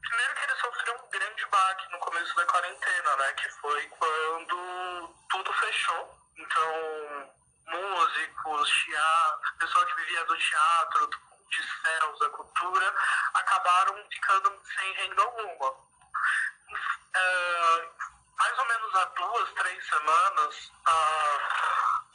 [0.00, 3.32] Primeiro que ele sofreu um grande baque no começo da quarentena, né?
[3.34, 6.18] Que foi quando tudo fechou.
[6.36, 7.32] Então,
[7.66, 11.10] músicos, teatro, pessoas que viviam do teatro,
[11.50, 12.94] de céus, da cultura,
[13.34, 15.70] acabaram ficando sem renda alguma.
[17.16, 17.94] Uh,
[18.36, 21.38] mais ou menos há duas, três semanas, a,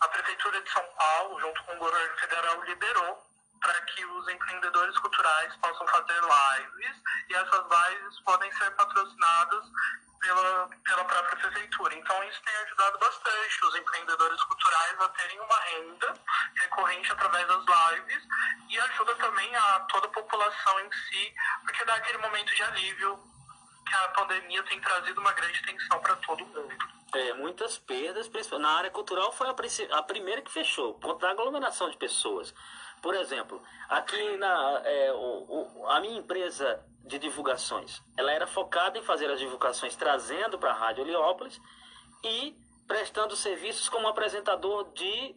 [0.01, 3.29] a Prefeitura de São Paulo, junto com o governo federal, liberou
[3.61, 6.95] para que os empreendedores culturais possam fazer lives
[7.29, 9.65] e essas lives podem ser patrocinadas
[10.19, 11.95] pela, pela própria prefeitura.
[11.95, 16.13] Então isso tem ajudado bastante os empreendedores culturais a terem uma renda
[16.55, 18.23] recorrente através das lives
[18.69, 23.19] e ajuda também a toda a população em si, porque dá aquele momento de alívio
[23.85, 26.99] que a pandemia tem trazido uma grande tensão para todo mundo.
[27.11, 28.29] É, muitas perdas,
[28.59, 32.53] na área cultural foi a, a primeira que fechou, por conta da aglomeração de pessoas.
[33.01, 35.45] Por exemplo, aqui na é, o,
[35.77, 40.71] o, a minha empresa de divulgações, ela era focada em fazer as divulgações trazendo para
[40.71, 41.59] a Rádio Heliópolis
[42.23, 42.55] e
[42.87, 45.35] prestando serviços como apresentador de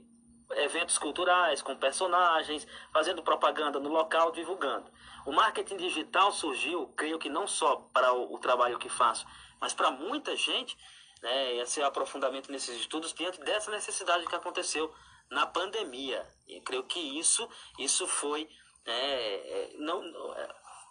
[0.56, 4.90] eventos culturais, com personagens, fazendo propaganda no local, divulgando.
[5.24, 9.26] O marketing digital surgiu, creio que não só para o, o trabalho que faço,
[9.60, 10.76] mas para muita gente,
[11.22, 14.92] né, esse aprofundamento nesses estudos diante dessa necessidade que aconteceu
[15.32, 16.26] na pandemia.
[16.46, 18.48] E creio que isso, isso foi
[18.84, 20.02] é, é, não,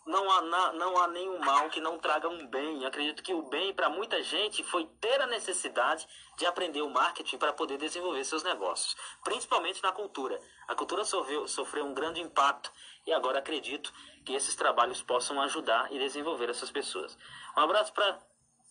[0.05, 2.81] não há, não há nenhum mal que não traga um bem.
[2.81, 6.89] Eu acredito que o bem para muita gente foi ter a necessidade de aprender o
[6.89, 10.39] marketing para poder desenvolver seus negócios, principalmente na cultura.
[10.67, 12.71] A cultura sofreu, sofreu um grande impacto
[13.05, 13.93] e agora acredito
[14.25, 17.17] que esses trabalhos possam ajudar e desenvolver essas pessoas.
[17.55, 18.19] Um abraço para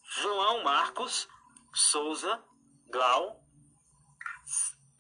[0.02, 1.28] João Marcos
[1.72, 2.42] Souza
[2.88, 3.39] Glau,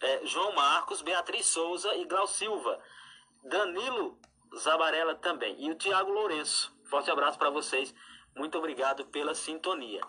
[0.00, 2.82] é, João Marcos, Beatriz Souza e Glau Silva.
[3.42, 4.18] Danilo
[4.56, 5.56] Zabarella também.
[5.62, 6.74] E o Tiago Lourenço.
[6.84, 7.94] Forte abraço para vocês.
[8.34, 10.02] Muito obrigado pela sintonia.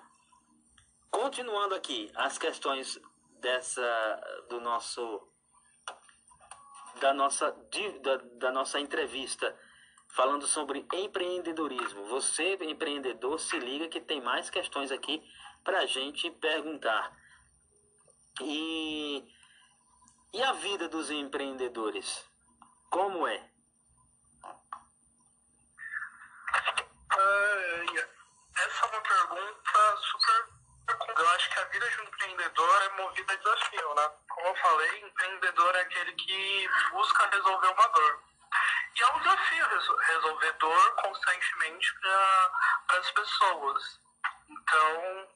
[1.10, 3.00] Continuando aqui as questões
[3.40, 5.28] dessa do nosso
[7.00, 7.52] da nossa
[8.02, 9.58] da, da nossa entrevista
[10.10, 12.06] falando sobre empreendedorismo.
[12.06, 15.22] Você empreendedor se liga que tem mais questões aqui
[15.64, 17.16] para gente perguntar.
[18.42, 19.24] E
[20.34, 22.26] e a vida dos empreendedores
[22.90, 23.52] como é?
[28.58, 30.50] essa é uma pergunta super.
[31.18, 34.10] Eu acho que a vida de um empreendedor é movida a desafio, né?
[34.30, 38.24] Como eu falei, empreendedor é aquele que busca resolver uma dor.
[38.98, 39.66] E é um desafio
[40.00, 44.00] resolver dor constantemente para as pessoas.
[44.50, 45.28] Então,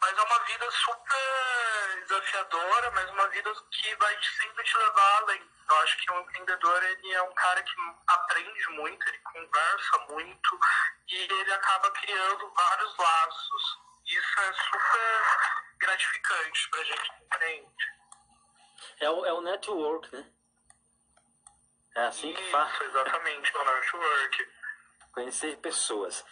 [0.00, 5.50] mas é uma vida super desafiadora, mas uma vida que vai sempre te levar além.
[5.68, 7.74] Eu acho que um empreendedor ele é um cara que
[8.06, 10.60] aprende muito, ele conversa muito
[11.08, 13.78] e ele acaba criando vários laços.
[14.06, 15.22] Isso é super
[15.78, 17.96] gratificante pra gente que empreende.
[19.00, 20.30] É o, é o network, né?
[21.96, 22.80] É assim Isso, que faz.
[22.80, 24.48] Exatamente, é o network.
[25.12, 26.24] Conhecer pessoas.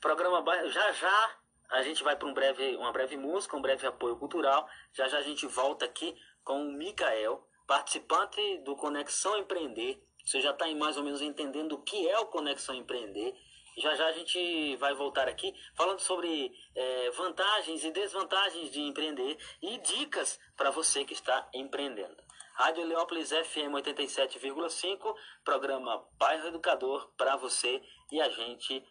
[0.00, 1.41] Programa já já
[1.72, 4.68] a gente vai para um breve, uma breve música, um breve apoio cultural.
[4.92, 6.14] Já já a gente volta aqui
[6.44, 10.02] com o Mikael, participante do Conexão Empreender.
[10.22, 13.34] Você já está mais ou menos entendendo o que é o Conexão Empreender
[13.78, 19.38] Já já a gente vai voltar aqui falando sobre é, vantagens e desvantagens de empreender
[19.62, 22.22] e dicas para você que está empreendendo.
[22.54, 28.84] Rádio Leópolis FM 87,5, programa Bairro Educador para você e a gente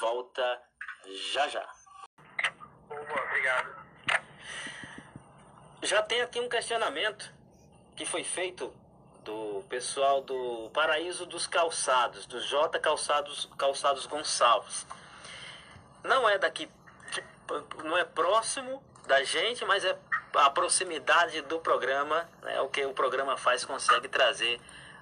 [0.00, 0.62] volta
[1.32, 1.83] já já.
[3.02, 3.74] Boa, obrigado.
[5.82, 7.30] Já tem aqui um questionamento
[7.96, 8.72] que foi feito
[9.24, 14.86] do pessoal do Paraíso dos Calçados, do J Calçados, Calçados Gonçalves.
[16.02, 16.70] Não é daqui,
[17.82, 19.98] não é próximo da gente, mas é
[20.34, 24.60] a proximidade do programa, né, o que o programa faz, consegue trazer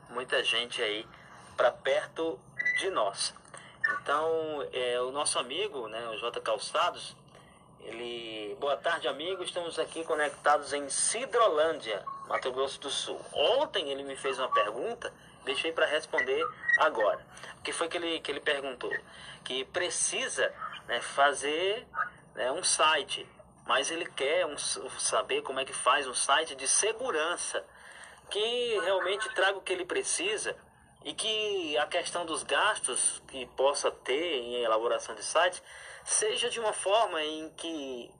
[0.09, 1.07] muita gente aí
[1.57, 2.38] para perto
[2.78, 3.34] de nós.
[4.01, 7.16] Então, é, o nosso amigo, né, o J Calçados,
[7.85, 9.43] ele, boa tarde, amigo.
[9.43, 13.20] Estamos aqui conectados em Cidrolândia, Mato Grosso do Sul.
[13.33, 15.12] Ontem ele me fez uma pergunta,
[15.45, 16.45] deixei para responder
[16.78, 17.24] agora.
[17.59, 18.93] O que foi que ele, que ele perguntou?
[19.45, 20.53] Que precisa
[20.87, 21.87] né, fazer
[22.35, 23.26] né, um site,
[23.66, 27.64] mas ele quer um, saber como é que faz um site de segurança
[28.30, 30.57] que realmente traga o que ele precisa
[31.05, 35.62] e que a questão dos gastos que possa ter em elaboração de sites
[36.05, 38.11] seja de uma forma em que,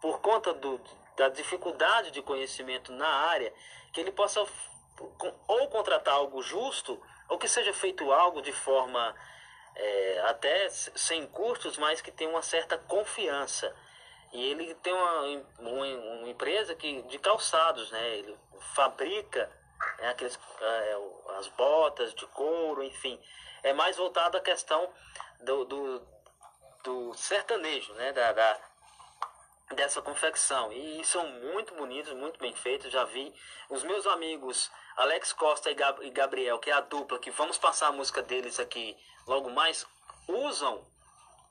[0.00, 0.80] por conta do,
[1.16, 3.52] da dificuldade de conhecimento na área,
[3.92, 4.46] que ele possa
[5.46, 9.14] ou contratar algo justo, ou que seja feito algo de forma
[9.74, 13.74] é, até sem custos, mas que tenha uma certa confiança.
[14.32, 15.20] E ele tem uma,
[15.58, 18.16] uma, uma empresa que, de calçados, né?
[18.16, 18.36] ele
[18.74, 19.50] fabrica
[19.98, 20.98] né, aqueles, é,
[21.38, 23.20] as botas de couro, enfim.
[23.62, 24.92] É mais voltado à questão
[25.40, 26.15] do, do
[26.86, 28.12] do sertanejo, né?
[28.12, 28.60] Da, da,
[29.72, 30.72] dessa confecção.
[30.72, 32.92] E são muito bonitos, muito bem feitos.
[32.92, 33.34] Já vi
[33.68, 37.92] os meus amigos Alex Costa e Gabriel, que é a dupla, que vamos passar a
[37.92, 39.84] música deles aqui logo mais,
[40.28, 40.86] usam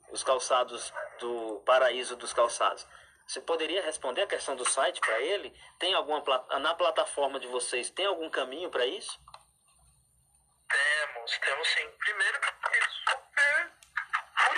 [0.10, 2.88] os calçados do Paraíso dos Calçados.
[3.28, 5.54] Você poderia responder a questão do site para ele?
[5.80, 6.24] Tem alguma
[6.60, 9.20] na plataforma de vocês tem algum caminho para isso?
[10.70, 11.90] Temos, temos sim.
[12.00, 13.75] Primeiro porque super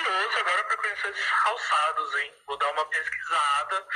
[0.08, 2.34] curioso agora para conhecer esses calçados, hein?
[2.46, 3.88] Vou dar uma pesquisada,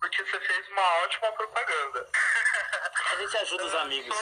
[0.00, 2.08] porque você fez uma ótima propaganda.
[3.10, 4.16] A gente ajuda os amigos.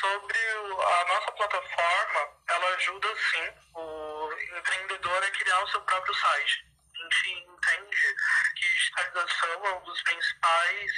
[0.00, 6.66] Sobre, a nossa plataforma, ela ajuda sim o empreendedor a criar o seu próprio site.
[6.94, 8.16] A gente entende
[8.56, 10.92] que digitalização é um dos principais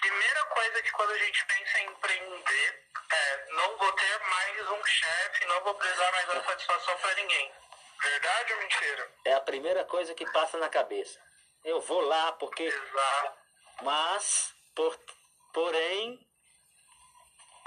[0.04, 4.84] Primeira coisa que quando a gente pensa em empreender é não vou ter mais um
[4.84, 7.50] chefe, não vou precisar mais dar satisfação para ninguém.
[8.02, 9.12] Verdade ou mentira?
[9.24, 11.18] É a primeira coisa que passa na cabeça.
[11.64, 12.64] Eu vou lá porque.
[12.64, 13.38] Exato.
[13.80, 14.94] Mas, por,
[15.54, 16.20] porém.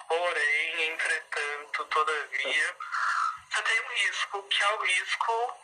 [0.08, 2.78] Porém, entretanto, todavia,
[3.50, 5.58] você tem um risco, que é o risco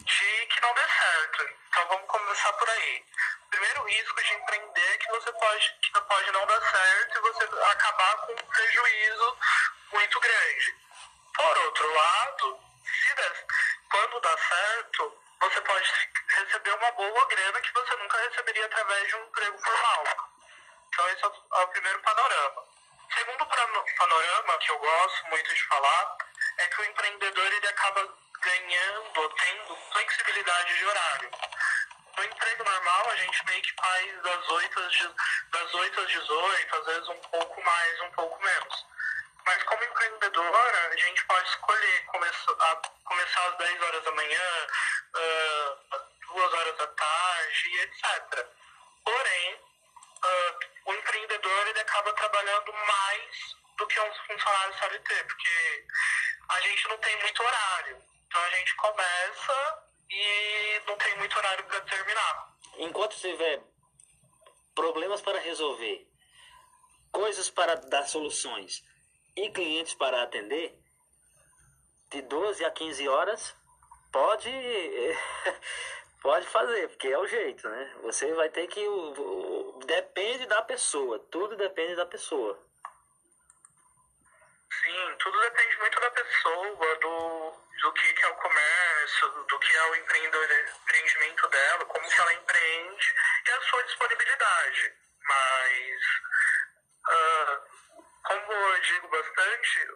[0.00, 1.48] de que não dê certo.
[1.68, 3.04] Então vamos começar por aí.
[3.46, 7.20] O primeiro risco de empreender é que você pode, que pode não dar certo e
[7.20, 9.38] você acabar com um prejuízo
[9.92, 10.74] muito grande.
[11.36, 13.46] Por outro lado, se der,
[13.88, 15.92] quando dá certo, você pode
[16.28, 20.04] receber uma boa grana que você nunca receberia através de um emprego formal.
[20.88, 22.64] Então esse é o, é o primeiro panorama.
[23.14, 26.18] Segundo panorama que eu gosto muito de falar
[26.58, 31.30] é que o empreendedor ele acaba ganhando, tendo flexibilidade de horário.
[32.16, 35.14] No emprego normal, a gente meio que faz das 8 às,
[35.50, 38.86] das 8 às 18, às vezes um pouco mais, um pouco menos.
[39.44, 44.66] Mas como empreendedora, a gente pode escolher começar, a, começar às 10 horas da manhã,
[45.14, 48.46] uh, 2 horas da tarde, etc.
[49.04, 55.86] Porém, uh, o empreendedor ele acaba trabalhando mais do que um funcionário CLT, porque
[56.48, 58.02] a gente não tem muito horário.
[58.26, 59.85] Então a gente começa
[61.06, 62.56] tem muito horário para terminar.
[62.78, 63.62] Enquanto tiver
[64.74, 66.06] problemas para resolver,
[67.12, 68.82] coisas para dar soluções
[69.36, 70.76] e clientes para atender,
[72.10, 73.54] de 12 a 15 horas,
[74.12, 74.50] pode
[76.22, 77.96] pode fazer, porque é o jeito, né?
[78.02, 78.84] Você vai ter que
[79.86, 82.58] depende da pessoa, tudo depende da pessoa.
[84.70, 89.76] Sim, tudo depende muito da pessoa, do, do que, que é o comércio, do que
[89.76, 93.14] é o empreendimento dela, como que ela empreende
[93.46, 94.94] e a sua disponibilidade.
[95.22, 96.02] Mas,
[97.08, 97.62] uh,
[98.24, 99.90] como eu digo bastante,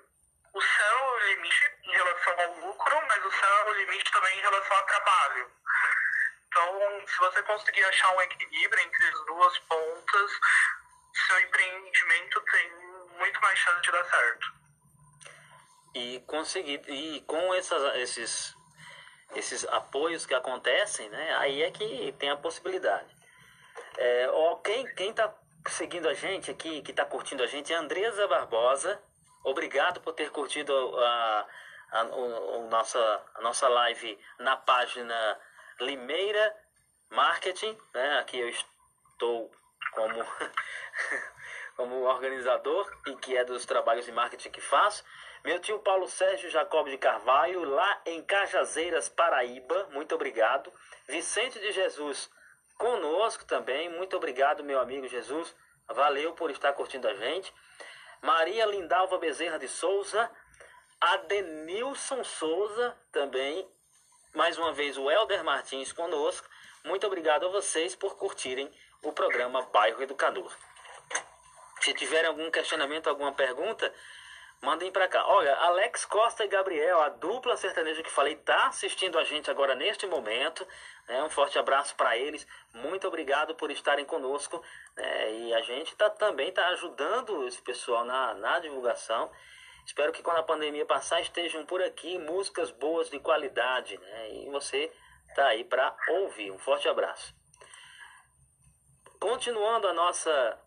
[0.52, 4.12] o céu é o limite em relação ao lucro, mas o céu é o limite
[4.12, 5.50] também em relação ao trabalho.
[6.48, 10.32] Então, se você conseguir achar um equilíbrio entre as duas pontas,
[11.26, 12.70] seu empreendimento tem
[13.18, 14.59] muito mais chance de dar certo
[15.95, 18.57] e conseguir e com essas, esses
[19.34, 21.36] esses apoios que acontecem, né?
[21.36, 23.14] Aí é que tem a possibilidade.
[23.97, 25.32] É, ó, quem quem está
[25.68, 29.01] seguindo a gente aqui, que está curtindo a gente, é Andresa Barbosa.
[29.45, 31.47] Obrigado por ter curtido a,
[31.93, 35.38] a, o, o nossa, a nossa live na página
[35.80, 36.57] Limeira
[37.11, 37.76] Marketing.
[37.95, 38.18] Né?
[38.18, 39.51] Aqui eu estou
[39.93, 40.24] como,
[41.76, 45.05] como organizador e que é dos trabalhos de marketing que faço.
[45.43, 50.70] Meu tio Paulo Sérgio Jacob de Carvalho, lá em Cajazeiras, Paraíba, muito obrigado.
[51.09, 52.30] Vicente de Jesus
[52.76, 55.57] conosco também, muito obrigado, meu amigo Jesus.
[55.88, 57.53] Valeu por estar curtindo a gente.
[58.20, 60.30] Maria Lindalva Bezerra de Souza,
[61.01, 63.66] Adenilson Souza também,
[64.34, 66.47] mais uma vez o Helder Martins conosco.
[66.84, 68.70] Muito obrigado a vocês por curtirem
[69.03, 70.55] o programa Bairro Educador.
[71.80, 73.91] Se tiverem algum questionamento, alguma pergunta,
[74.62, 75.26] Mandem para cá.
[75.26, 79.74] Olha, Alex Costa e Gabriel, a dupla sertaneja que falei, tá assistindo a gente agora
[79.74, 80.68] neste momento.
[81.08, 81.22] Né?
[81.22, 82.46] Um forte abraço para eles.
[82.74, 84.62] Muito obrigado por estarem conosco.
[84.94, 85.32] Né?
[85.32, 89.30] E a gente tá, também está ajudando esse pessoal na, na divulgação.
[89.86, 93.96] Espero que quando a pandemia passar estejam por aqui músicas boas de qualidade.
[93.96, 94.34] Né?
[94.44, 94.92] E você
[95.34, 96.50] tá aí para ouvir.
[96.50, 97.34] Um forte abraço.
[99.18, 100.58] Continuando a nossa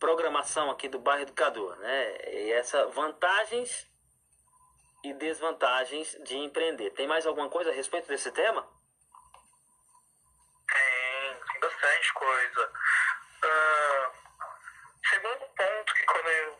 [0.00, 2.32] programação aqui do bairro Educador, né?
[2.32, 3.86] E essa vantagens
[5.04, 6.90] e desvantagens de empreender.
[6.90, 8.66] Tem mais alguma coisa a respeito desse tema?
[10.72, 12.72] Tem, tem bastante coisa.
[13.44, 14.12] Uh,
[15.08, 16.58] segundo ponto que quando eu,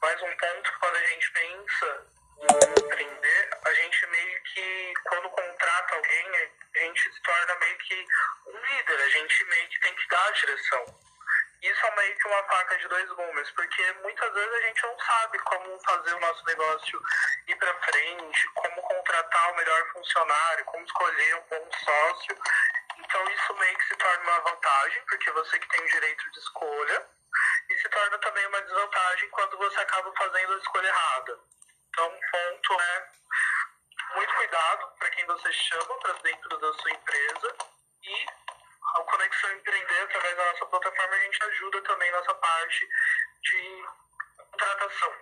[0.00, 2.06] mais um ponto que quando a gente pensa
[2.38, 8.06] em empreender, a gente meio que quando contrata alguém, a gente se torna meio que
[8.46, 11.13] um líder, a gente meio que tem que dar a direção
[11.66, 14.98] isso é meio que uma faca de dois gumes, porque muitas vezes a gente não
[14.98, 17.02] sabe como fazer o nosso negócio
[17.48, 22.38] ir para frente, como contratar o melhor funcionário, como escolher um bom sócio.
[22.98, 26.38] Então isso meio que se torna uma vantagem, porque você que tem o direito de
[26.38, 27.08] escolha,
[27.68, 31.38] e se torna também uma desvantagem quando você acaba fazendo a escolha errada.
[31.88, 33.10] Então, um ponto é
[34.16, 37.56] muito cuidado para quem você chama para dentro da sua empresa
[38.02, 38.26] e
[38.94, 42.88] a Conexão Empreender, através da nossa plataforma, a gente ajuda também nessa parte
[43.42, 43.84] de
[44.50, 45.12] contratação.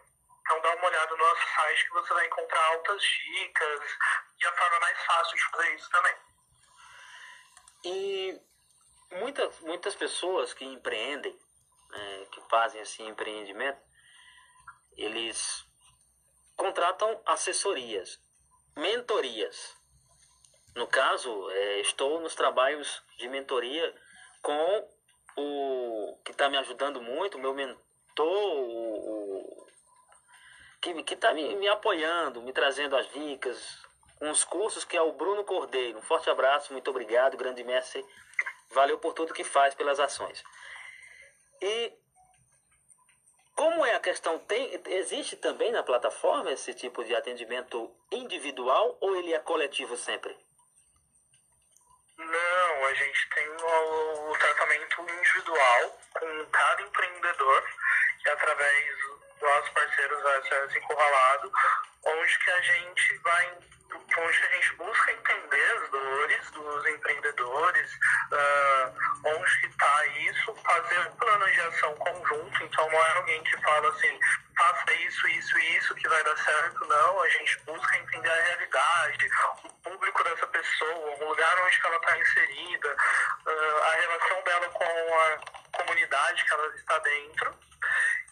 [0.41, 3.81] Então dá uma olhada no nosso site que você vai encontrar altas dicas
[4.41, 6.16] e a forma mais fácil de fazer isso também.
[7.85, 8.41] E
[9.12, 11.39] muitas, muitas pessoas que empreendem,
[11.91, 13.81] né, que fazem assim empreendimento,
[14.97, 15.64] eles
[16.57, 18.20] contratam assessorias,
[18.77, 19.77] mentorias.
[20.75, 23.95] No caso, é, estou nos trabalhos de mentoria
[24.41, 24.89] com
[25.37, 27.77] o que está me ajudando muito, o meu mentor,
[28.18, 29.66] o,
[30.81, 33.83] que está me, me apoiando, me trazendo as dicas,
[34.20, 35.99] uns cursos que é o Bruno Cordeiro.
[35.99, 38.05] Um forte abraço, muito obrigado, grande mestre.
[38.70, 40.43] Valeu por tudo que faz, pelas ações.
[41.61, 41.93] E
[43.55, 44.39] como é a questão?
[44.39, 50.37] Tem, existe também na plataforma esse tipo de atendimento individual ou ele é coletivo sempre?
[52.27, 57.64] Não, a gente tem o, o tratamento individual com cada empreendedor,
[58.23, 58.97] que através
[59.41, 61.53] dos parceiros da SS Encurralado,
[62.05, 63.59] onde que a gente vai
[63.94, 67.92] onde a gente busca entender as dores dos empreendedores,
[68.32, 68.94] uh,
[69.24, 73.88] onde está isso, fazer um plano de ação conjunto, então não é alguém que fala
[73.90, 74.18] assim,
[74.57, 78.42] faça isso, isso e isso que vai dar certo, não, a gente busca entender a
[78.42, 79.28] realidade,
[79.64, 82.96] o público dessa pessoa, o lugar onde ela está inserida,
[83.46, 87.72] uh, a relação dela com a comunidade que ela está dentro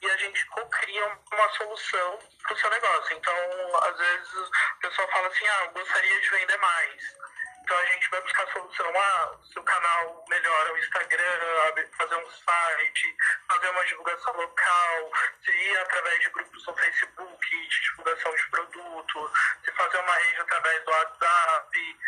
[0.02, 3.16] e a gente cria uma solução para o seu negócio.
[3.16, 7.20] Então, às vezes, o pessoal fala assim, ah, eu gostaria de vender mais.
[7.62, 12.30] Então a gente vai buscar a solução, ah, seu canal melhora o Instagram, fazer um
[12.30, 13.16] site,
[13.48, 15.12] fazer uma divulgação local,
[15.44, 19.32] se ir através de grupos no Facebook de divulgação de produto,
[19.64, 21.98] se fazer uma rede através do WhatsApp,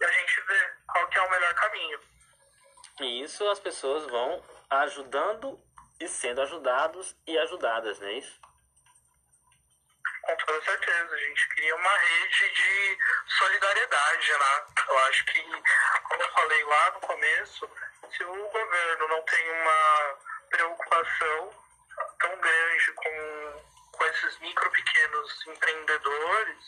[0.00, 2.00] e a gente vê qual que é o melhor caminho.
[3.00, 5.60] E isso as pessoas vão ajudando
[6.00, 8.40] e sendo ajudados e ajudadas, não é isso?
[10.22, 11.14] Com toda certeza.
[11.14, 12.98] A gente cria uma rede de
[13.38, 14.64] solidariedade, né?
[14.88, 15.42] Eu acho que,
[16.08, 17.70] como eu falei lá no começo,
[18.16, 20.18] se o governo não tem uma
[20.50, 21.50] preocupação
[22.18, 26.58] tão grande com, com esses micro, pequenos empreendedores,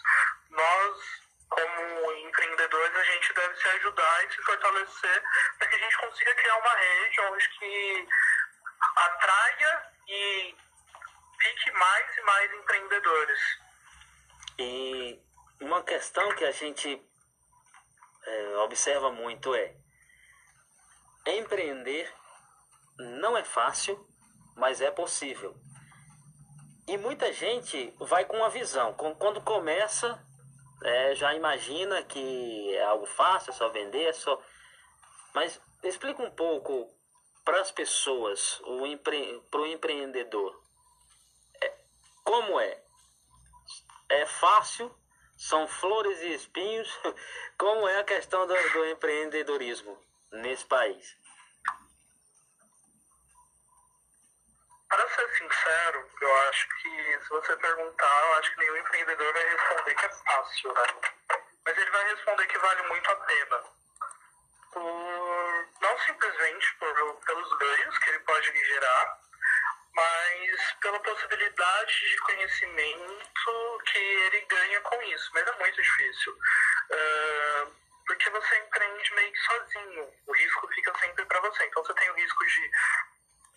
[0.51, 0.99] nós,
[1.49, 5.23] como empreendedores, a gente deve se ajudar e se fortalecer
[5.59, 8.09] para que a gente consiga criar uma rede onde que
[8.97, 10.57] atraia e
[11.41, 13.41] fique mais e mais empreendedores.
[14.59, 15.23] E
[15.61, 17.03] uma questão que a gente
[18.25, 19.75] é, observa muito é
[21.27, 22.13] empreender
[22.99, 24.07] não é fácil,
[24.57, 25.57] mas é possível.
[26.87, 28.93] E muita gente vai com uma visão.
[28.95, 30.21] Quando começa,
[30.83, 34.41] é, já imagina que é algo fácil, é só vender, é só.
[35.35, 36.93] Mas explica um pouco
[37.45, 39.41] para as pessoas, empre...
[39.51, 40.63] para o empreendedor,
[41.61, 41.75] é...
[42.25, 42.83] como é?
[44.09, 44.95] É fácil?
[45.37, 46.89] São flores e espinhos?
[47.59, 49.99] Como é a questão do, do empreendedorismo
[50.31, 51.17] nesse país?
[54.89, 59.49] Para ser sincero, eu acho que se você perguntar, eu acho que nenhum empreendedor vai
[59.49, 60.83] responder que é fácil, né?
[61.65, 63.65] Mas ele vai responder que vale muito a pena
[64.73, 65.32] por
[65.93, 69.19] não simplesmente por, pelos ganhos que ele pode lhe gerar,
[69.95, 75.31] mas pela possibilidade de conhecimento que ele ganha com isso.
[75.35, 76.33] Mas é muito difícil.
[76.33, 80.11] Uh, porque você empreende meio que sozinho.
[80.27, 81.65] O risco fica sempre para você.
[81.65, 82.71] Então você tem o risco de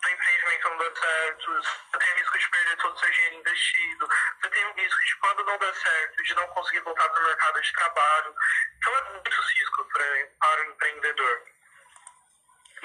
[0.05, 3.35] do empreendimento não dar certo, você tem o risco de perder todo o seu dinheiro
[3.37, 4.07] investido,
[4.39, 7.25] você tem o risco de quando não der certo, de não conseguir voltar para o
[7.25, 8.35] mercado de trabalho.
[8.77, 11.54] Então é muitos riscos para, para o empreendedor.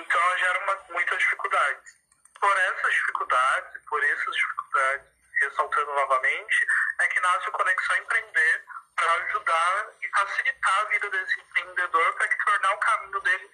[0.01, 1.95] Então gera uma, muitas dificuldades.
[2.41, 5.07] Por essas dificuldades, por essas dificuldades,
[5.43, 6.67] ressaltando novamente,
[7.01, 8.65] é que nasce o Conexão Empreender
[8.97, 13.51] para ajudar e facilitar a vida desse empreendedor para que tornar o caminho dele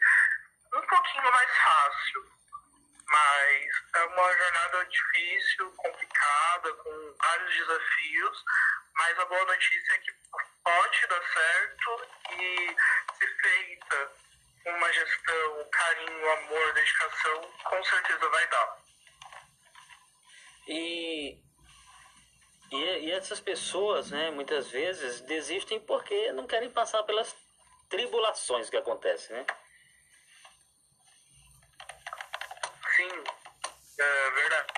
[0.75, 2.37] um pouquinho mais fácil
[3.09, 8.45] mas é uma jornada difícil, complicada, com vários desafios,
[8.95, 10.13] mas a boa notícia é que
[10.65, 12.77] pode dar certo e
[13.19, 14.13] se feita
[14.67, 18.79] uma gestão, carinho, amor, dedicação, com certeza vai dar.
[20.69, 21.41] E,
[22.73, 27.35] e, e essas pessoas, né, muitas vezes desistem porque não querem passar pelas
[27.89, 29.47] tribulações que acontecem, né?
[32.97, 33.25] Sim,
[33.99, 34.73] é verdade.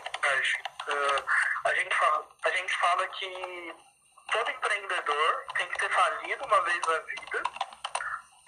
[0.88, 1.24] Uh,
[1.64, 3.74] a, gente fala, a gente fala que
[4.32, 7.42] todo empreendedor tem que ter falido uma vez na vida,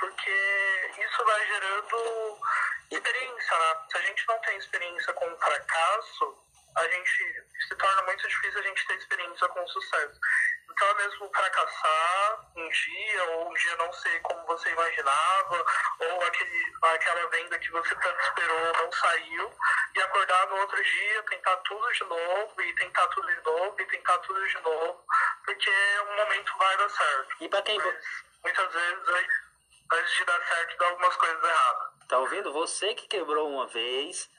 [0.00, 2.38] porque isso vai gerando
[2.90, 3.58] experiência.
[3.58, 3.76] Né?
[3.90, 6.44] Se a gente não tem experiência com fracasso,
[6.76, 10.20] a gente se torna muito difícil a gente ter experiência com sucesso.
[10.70, 15.66] Então é mesmo fracassar um dia, ou um dia não ser como você imaginava,
[15.98, 19.52] ou aquele, aquela venda que você tanto esperou não saiu,
[19.94, 23.84] e acordar no outro dia, tentar tudo de novo, e tentar tudo de novo, e
[23.86, 25.04] tentar tudo de novo,
[25.44, 25.70] porque
[26.08, 27.36] um momento vai dar certo.
[27.40, 27.78] E para quem.
[27.78, 28.04] Mas,
[28.42, 29.08] muitas vezes,
[29.92, 31.88] antes de dar certo, dá algumas coisas erradas.
[32.08, 32.52] Tá ouvindo?
[32.52, 34.30] Você que quebrou uma vez,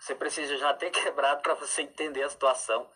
[0.00, 2.90] você precisa já ter quebrado para você entender a situação.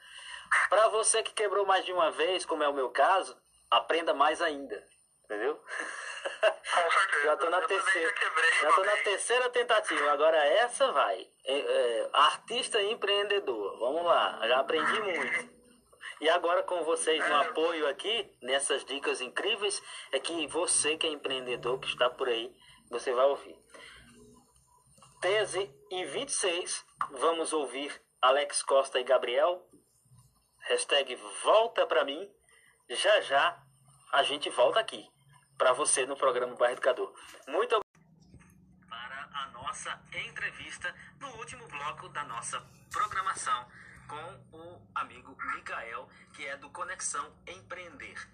[0.68, 4.42] Para você que quebrou mais de uma vez, como é o meu caso, aprenda mais
[4.42, 4.84] ainda.
[5.24, 5.62] Entendeu?
[7.22, 8.14] já tô na terceira.
[8.60, 10.10] Já tô na terceira tentativa.
[10.10, 11.28] Agora essa vai.
[11.44, 13.78] É, é, artista e empreendedor.
[13.78, 14.40] Vamos lá.
[14.48, 15.59] Já aprendi muito.
[16.20, 21.10] E agora com vocês no apoio aqui, nessas dicas incríveis, é que você que é
[21.10, 22.54] empreendedor, que está por aí,
[22.90, 23.56] você vai ouvir.
[25.20, 27.90] Tese em 26, vamos ouvir
[28.20, 29.66] Alex Costa e Gabriel
[30.68, 32.30] Hashtag volta pra mim.
[32.88, 33.60] Já já
[34.12, 35.08] a gente volta aqui
[35.56, 37.12] para você no programa Bairro Educador.
[37.48, 42.60] Muito obrigado para a nossa entrevista no último bloco da nossa
[42.92, 43.66] programação
[44.10, 48.28] com o amigo Micael, que é do Conexão Empreender.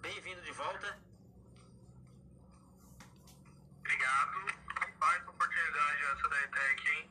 [0.00, 0.98] Bem-vindo de volta.
[3.80, 4.38] Obrigado.
[4.98, 7.10] Mais oportunidade essa da ETEC, hein?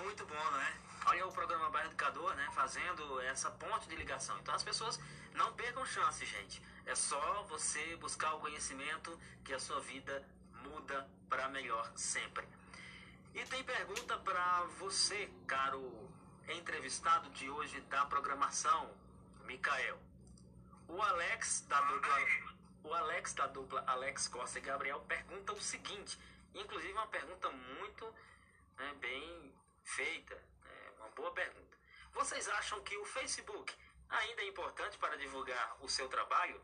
[0.00, 0.80] Muito bom, né?
[1.06, 2.48] Olha o programa Bairro Educador, né?
[2.54, 4.38] Fazendo essa ponte de ligação.
[4.38, 5.00] Então as pessoas
[5.34, 6.62] não percam chance, gente.
[6.86, 10.24] É só você buscar o conhecimento que a sua vida
[10.62, 12.46] muda para melhor sempre.
[13.34, 16.13] E tem pergunta para você, caro
[16.48, 18.94] entrevistado de hoje da programação,
[19.44, 19.98] Micael.
[20.88, 22.18] O Alex da dupla,
[22.82, 26.18] o Alex da dupla Alex Costa e Gabriel pergunta o seguinte,
[26.54, 28.14] inclusive uma pergunta muito
[28.76, 31.76] né, bem feita, é uma boa pergunta.
[32.12, 33.74] Vocês acham que o Facebook
[34.08, 36.60] ainda é importante para divulgar o seu trabalho?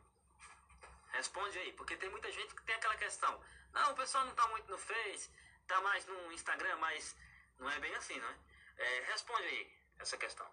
[1.12, 3.40] Responde aí, porque tem muita gente que tem aquela questão.
[3.72, 5.30] Não, o pessoal não está muito no Face,
[5.62, 7.16] está mais no Instagram, mas
[7.58, 8.49] não é bem assim, não é?
[8.80, 10.46] É responde aí essa questão.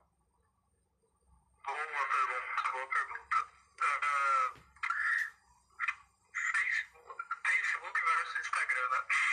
[1.64, 3.38] Boa pergunta, boa pergunta.
[3.80, 4.60] Uh,
[6.34, 9.27] Facebook, Facebook versus Instagram, né?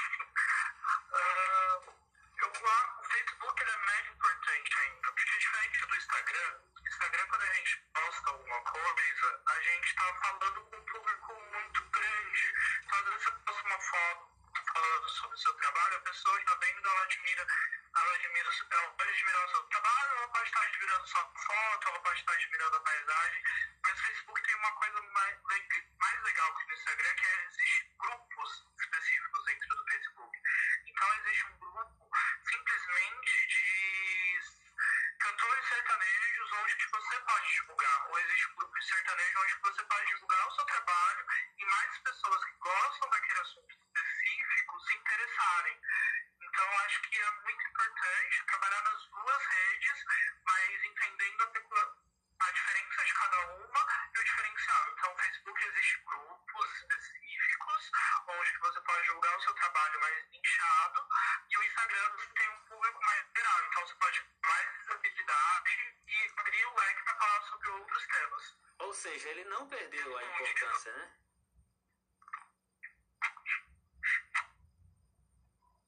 [69.05, 71.13] Seja, ele não perdeu a importância, né?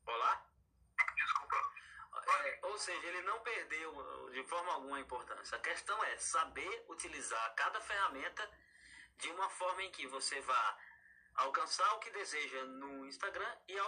[0.05, 0.47] Olá?
[1.14, 1.57] Desculpa.
[2.45, 5.57] É, ou seja, ele não perdeu de forma alguma a importância.
[5.57, 8.51] A questão é saber utilizar cada ferramenta
[9.17, 10.79] de uma forma em que você vá
[11.37, 13.79] alcançar o que deseja no Instagram e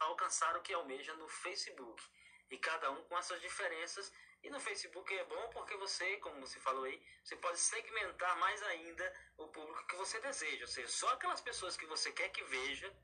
[0.00, 2.02] alcançar o que almeja no Facebook.
[2.50, 4.12] E cada um com as suas diferenças.
[4.44, 8.62] E no Facebook é bom porque você, como você falou aí, você pode segmentar mais
[8.64, 9.04] ainda
[9.38, 10.64] o público que você deseja.
[10.64, 12.94] Ou seja, só aquelas pessoas que você quer que veja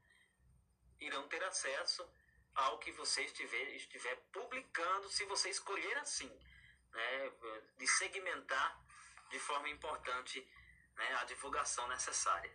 [1.00, 2.06] irão ter acesso
[2.54, 6.30] ao que você estiver, estiver publicando, se você escolher assim,
[6.92, 7.32] né,
[7.78, 8.78] de segmentar
[9.30, 10.46] de forma importante
[10.94, 12.52] né, a divulgação necessária.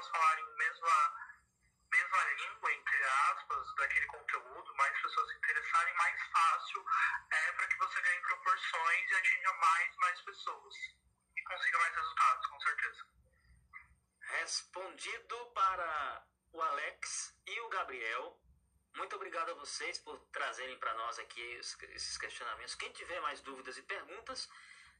[0.00, 1.14] Pessoas falarem mesma,
[1.90, 6.86] mesma língua, entre aspas, daquele conteúdo, mais pessoas se interessarem, mais fácil
[7.30, 10.74] é para que você ganhe proporções e atinja mais mais pessoas
[11.44, 13.06] consiga mais resultados, com certeza.
[14.20, 18.40] Respondido para o Alex e o Gabriel.
[18.94, 22.76] Muito obrigado a vocês por trazerem para nós aqui esses questionamentos.
[22.76, 24.48] Quem tiver mais dúvidas e perguntas,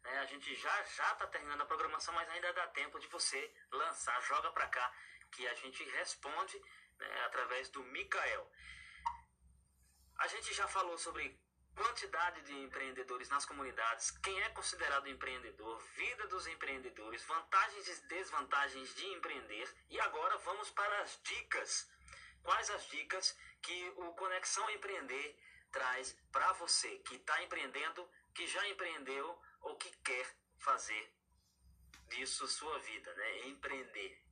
[0.02, 3.54] né, a gente já já está terminando a programação, mas ainda dá tempo de você
[3.70, 4.92] lançar, joga para cá,
[5.32, 6.58] que a gente responde
[6.98, 8.50] né, através do Mikael.
[10.18, 11.38] A gente já falou sobre
[11.74, 18.94] quantidade de empreendedores nas comunidades, quem é considerado empreendedor, vida dos empreendedores, vantagens e desvantagens
[18.94, 19.74] de empreender.
[19.88, 21.90] E agora vamos para as dicas.
[22.42, 25.38] Quais as dicas que o Conexão Empreender
[25.70, 31.14] traz para você que está empreendendo, que já empreendeu ou que quer fazer
[32.08, 33.38] disso sua vida, né?
[33.48, 34.22] Empreender.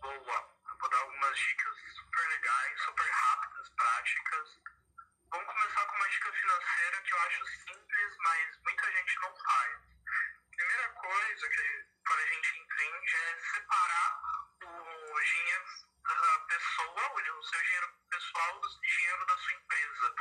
[0.00, 0.52] Boa.
[0.68, 4.62] Eu vou dar algumas dicas super legais, super rápidas, práticas
[5.32, 9.80] Vamos começar com uma dica financeira que eu acho simples, mas muita gente não faz.
[10.54, 14.20] Primeira coisa que quando a gente entende é separar
[14.60, 15.64] o dinheiro
[16.02, 20.14] da pessoa, o seu dinheiro pessoal, o dinheiro da sua empresa.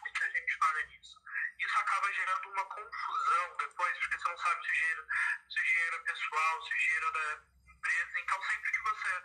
[0.00, 1.22] Muita gente fala nisso.
[1.58, 5.06] Isso acaba gerando uma confusão depois, porque você não sabe se o dinheiro,
[5.48, 8.20] se o dinheiro é pessoal, se o dinheiro é da empresa.
[8.20, 9.22] Então, sempre que você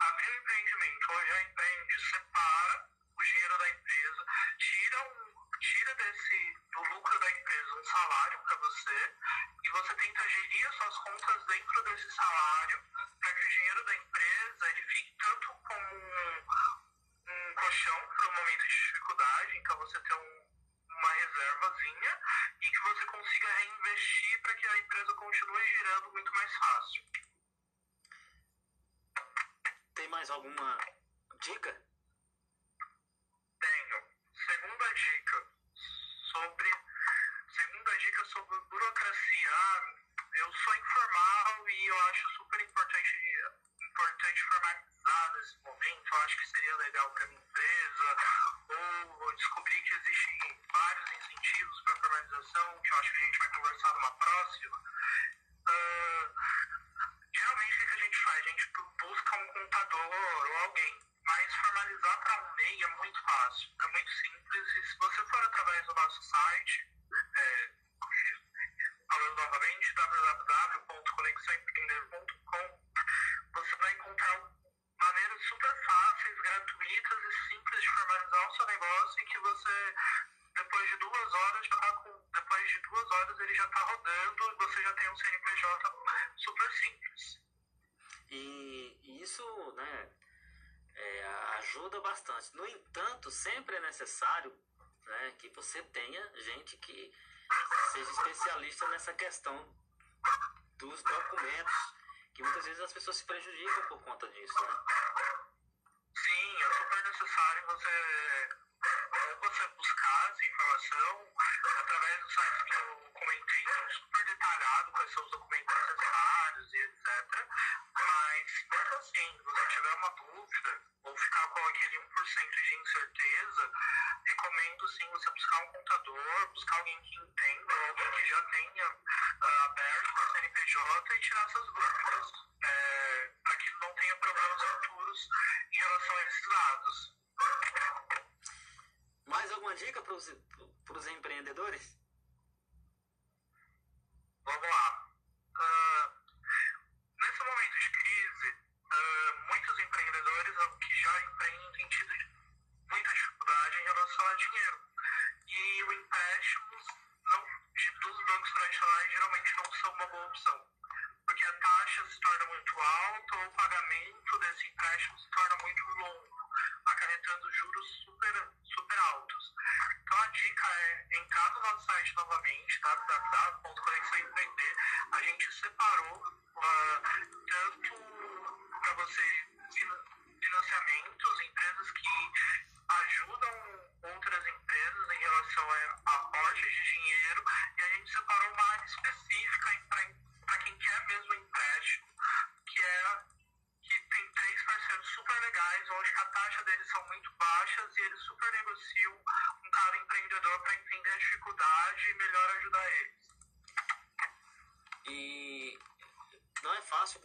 [0.00, 4.26] abrir um empreendimento ou já empreende, separa o dinheiro da empresa,
[4.58, 5.32] tira um
[5.62, 9.14] tira desse do lucro da empresa um salário para você
[9.62, 12.82] e você tenta gerir as suas contas dentro desse salário
[13.20, 15.51] para que o dinheiro da empresa ele fique tanto
[17.62, 20.46] colchão para o momento de dificuldade, então você tem um,
[20.88, 22.20] uma reservazinha
[22.60, 27.02] e que você consiga reinvestir para que a empresa continue girando muito mais fácil.
[29.94, 30.78] Tem mais alguma
[31.40, 31.82] dica?
[33.60, 34.02] Tenho.
[34.44, 35.46] Segunda dica
[36.32, 36.70] sobre
[37.54, 39.50] segunda dica sobre burocracia.
[40.34, 42.41] Eu sou informal e eu acho super
[83.92, 85.92] rodando e você já tem um CNPJ
[86.36, 87.40] super simples.
[88.30, 90.10] E isso, né,
[90.94, 91.24] é,
[91.58, 92.56] ajuda bastante.
[92.56, 94.52] No entanto, sempre é necessário
[95.04, 97.14] né, que você tenha gente que
[97.92, 99.56] seja especialista nessa questão
[100.78, 101.94] dos documentos,
[102.34, 105.01] que muitas vezes as pessoas se prejudicam por conta disso, né?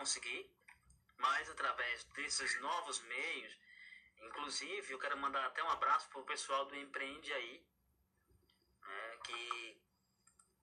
[0.07, 0.49] Conseguir,
[1.17, 3.59] mas através desses novos meios,
[4.21, 7.67] inclusive eu quero mandar até um abraço para o pessoal do Empreende aí,
[8.81, 9.81] né, que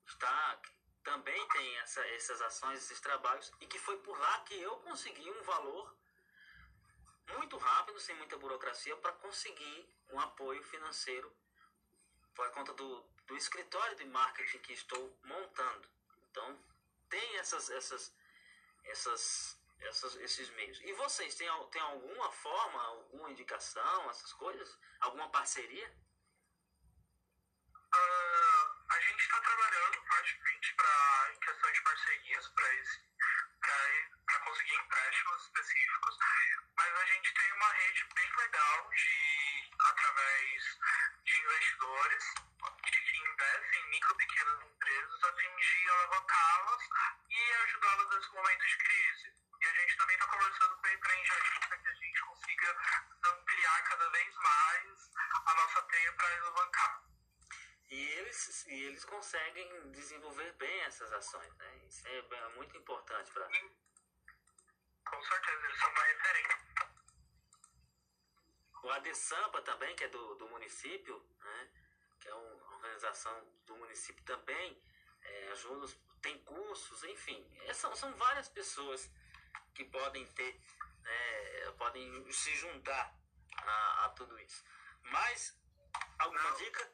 [0.07, 0.63] está
[1.03, 5.31] também tem essa, essas ações, esses trabalhos, e que foi por lá que eu consegui
[5.31, 5.95] um valor
[7.37, 11.31] muito rápido, sem muita burocracia, para conseguir um apoio financeiro
[12.35, 15.87] por conta do, do escritório de marketing que estou montando.
[16.31, 16.59] Então,
[17.11, 18.11] tem essas, essas,
[18.85, 20.81] essas, essas, esses meios.
[20.83, 24.79] E vocês, têm, têm alguma forma, alguma indicação, essas coisas?
[25.01, 26.04] Alguma parceria?
[69.35, 71.71] O ADSAMPA também, que é do, do município, né?
[72.21, 74.81] que é uma organização do município também,
[75.23, 79.11] é, ajuda, tem cursos, enfim, é, são, são várias pessoas
[79.75, 80.61] que podem ter,
[81.05, 83.13] é, podem se juntar
[83.59, 84.65] a, a, tudo isso.
[85.03, 85.59] Mas,
[86.19, 86.57] alguma Não.
[86.57, 86.93] dica?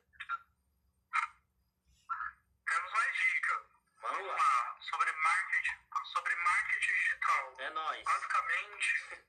[2.66, 3.66] Temos mais dica.
[4.00, 4.78] Vamos lá.
[4.80, 7.54] Sobre marketing, sobre marketing digital.
[7.58, 8.04] É nóis.
[8.04, 9.26] Basicamente,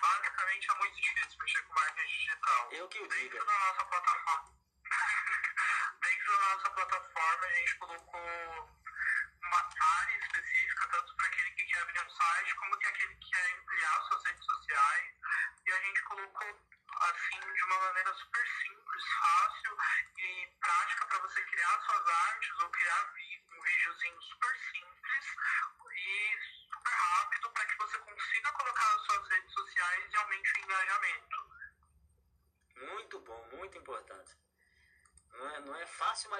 [0.00, 2.72] basicamente é muito difícil mexer com marketing digital.
[2.72, 2.87] Eu que o diga.
[2.98, 4.50] Dentro da nossa plataforma,
[6.02, 8.17] dentro da nossa plataforma a gente colocou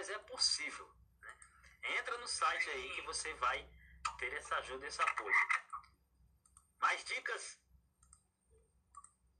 [0.09, 0.90] mas é possível.
[1.20, 1.36] Né?
[1.98, 3.68] Entra no site aí que você vai
[4.18, 5.34] ter essa ajuda, esse apoio.
[6.80, 7.59] Mais dicas?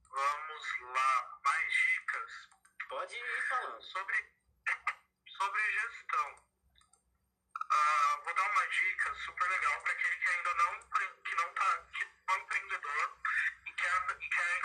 [0.09, 2.49] Vamos lá, mais dicas.
[2.87, 3.81] Pode ir falando.
[3.81, 4.35] Sobre,
[5.37, 6.35] sobre gestão.
[7.71, 10.79] Uh, vou dar uma dica super legal para aquele que ainda não
[11.23, 13.17] que não tá que é um empreendedor
[13.65, 14.61] e quer, e quer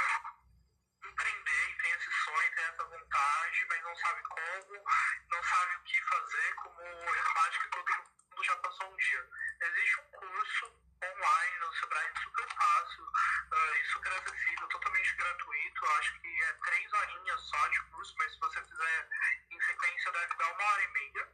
[1.08, 4.84] empreender e tem esse sonho, tem essa vontade, mas não sabe como,
[5.30, 9.30] não sabe o que fazer, como eu acho que todo mundo já passou um dia.
[9.60, 15.86] Existe um curso online no Sebrae super fácil uh, e super acessível, totalmente gratuito.
[15.86, 19.08] Acho que é três horinhas só de curso, mas se você fizer
[19.50, 21.28] em sequência deve dar uma hora e meia,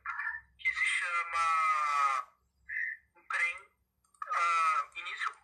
[0.59, 2.29] que se chama
[3.17, 5.35] Empreem, uh, início,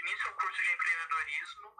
[0.00, 1.74] início ao curso de empreendedorismo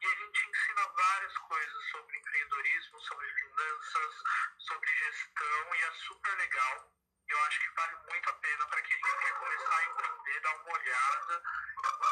[0.00, 4.14] e a gente ensina várias coisas sobre empreendedorismo, sobre finanças,
[4.58, 6.92] sobre gestão e é super legal.
[7.26, 10.72] Eu acho que vale muito a pena para quem quer começar a empreender, dar uma
[10.72, 11.42] olhada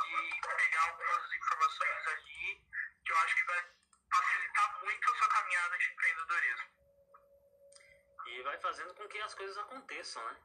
[0.09, 2.67] e pegar algumas informações ali
[3.05, 3.71] que eu acho que vai
[4.11, 6.73] facilitar muito a sua caminhada de empreendedorismo.
[8.27, 10.37] E vai fazendo com que as coisas aconteçam, né?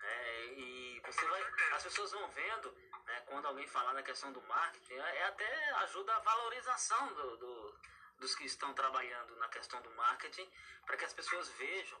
[0.00, 2.76] É, e você vai, as pessoas vão vendo,
[3.62, 7.80] alguém falar na questão do marketing, é, é até ajuda a valorização do, do,
[8.18, 10.48] dos que estão trabalhando na questão do marketing,
[10.84, 11.98] para que as pessoas vejam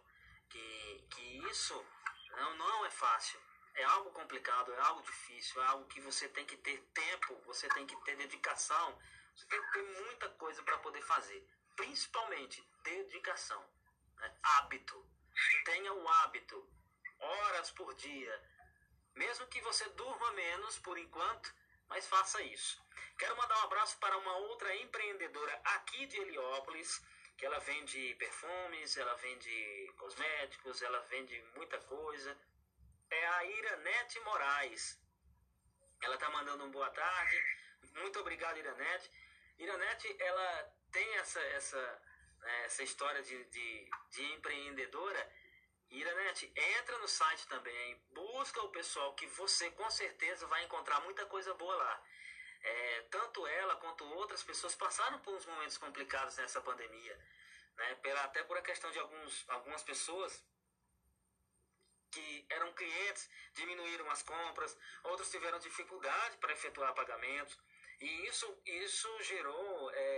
[0.48, 1.86] que, que isso
[2.30, 3.40] não, não é fácil.
[3.74, 7.68] É algo complicado, é algo difícil, é algo que você tem que ter tempo, você
[7.68, 8.98] tem que ter dedicação,
[9.34, 11.46] você tem que ter muita coisa para poder fazer.
[11.74, 13.64] Principalmente dedicação,
[14.18, 14.34] né?
[14.42, 15.06] hábito.
[15.64, 16.68] Tenha o hábito,
[17.18, 18.51] horas por dia.
[19.14, 21.54] Mesmo que você durma menos por enquanto,
[21.88, 22.82] mas faça isso.
[23.18, 27.02] Quero mandar um abraço para uma outra empreendedora aqui de Heliópolis,
[27.36, 32.38] que ela vende perfumes, ela vende cosméticos, ela vende muita coisa.
[33.10, 34.98] É a Iranete Moraes.
[36.02, 37.42] Ela tá mandando um boa tarde.
[37.94, 39.10] Muito obrigado, Iranete.
[39.58, 42.02] Iranete, ela tem essa, essa,
[42.40, 45.32] né, essa história de, de, de empreendedora.
[45.92, 51.26] Iranete, entra no site também, busca o pessoal que você com certeza vai encontrar muita
[51.26, 52.02] coisa boa lá.
[52.62, 57.16] É, tanto ela quanto outras pessoas passaram por uns momentos complicados nessa pandemia,
[57.76, 57.94] né?
[57.96, 60.42] Pela, até por a questão de alguns, algumas pessoas
[62.10, 67.58] que eram clientes diminuíram as compras, outros tiveram dificuldade para efetuar pagamentos,
[68.00, 70.11] e isso, isso gerou é,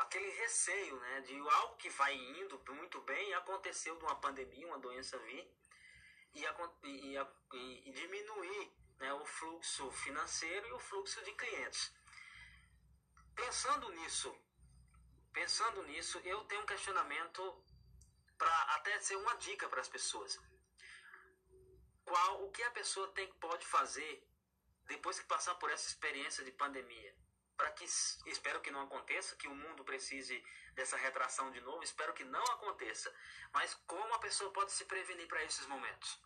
[0.00, 4.78] aquele receio né, de algo que vai indo muito bem aconteceu de uma pandemia, uma
[4.78, 5.48] doença vir
[6.34, 11.92] e, e, e, e diminuir né, o fluxo financeiro e o fluxo de clientes.
[13.34, 14.34] Pensando nisso,
[15.32, 17.64] pensando nisso, eu tenho um questionamento
[18.36, 20.38] para até ser uma dica para as pessoas.
[22.04, 24.26] Qual o que a pessoa tem pode fazer
[24.86, 27.19] depois que passar por essa experiência de pandemia?
[27.60, 30.42] Para que espero que não aconteça, que o mundo precise
[30.72, 33.14] dessa retração de novo, espero que não aconteça.
[33.52, 36.18] Mas como a pessoa pode se prevenir para esses momentos?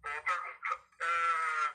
[0.00, 0.74] boa pergunta.
[1.04, 1.68] Uh,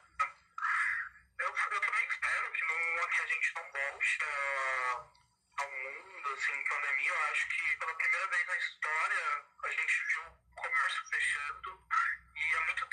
[1.37, 4.17] eu, também espero que, que a gente não volte
[5.59, 7.09] ao mundo, assim, pandemia.
[7.09, 11.79] Eu acho que pela primeira vez na história a gente viu o comércio fechando
[12.35, 12.88] e é muito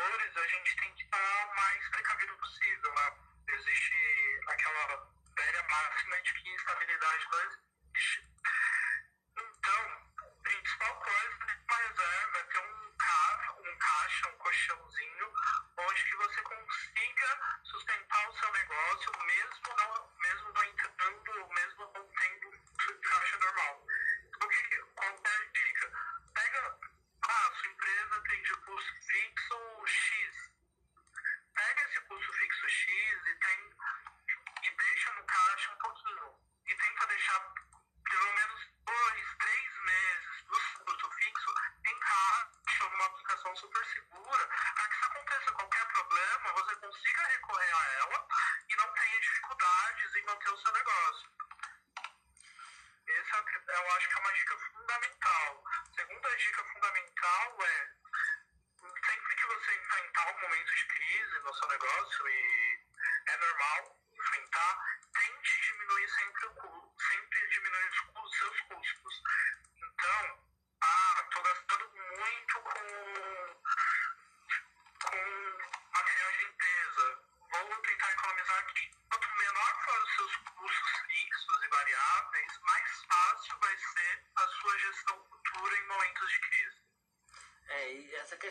[0.00, 3.12] empreendedores a gente tem que estar o mais precavido possível, né?
[3.48, 7.69] Existe aquela velha máxima de que estabilidade não existe.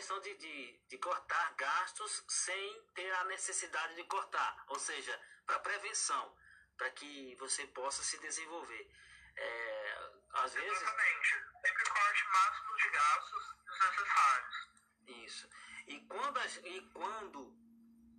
[0.00, 5.58] Questão de, de, de, cortar gastos sem ter a necessidade de cortar, ou seja, para
[5.58, 6.34] prevenção,
[6.74, 8.90] para que você possa se desenvolver.
[9.36, 10.70] É, às Exatamente.
[10.70, 10.82] vezes.
[10.82, 11.28] Exatamente.
[11.66, 14.68] Sempre corte máximo de gastos desnecessários.
[15.06, 15.48] Isso.
[15.86, 17.54] E quando, e quando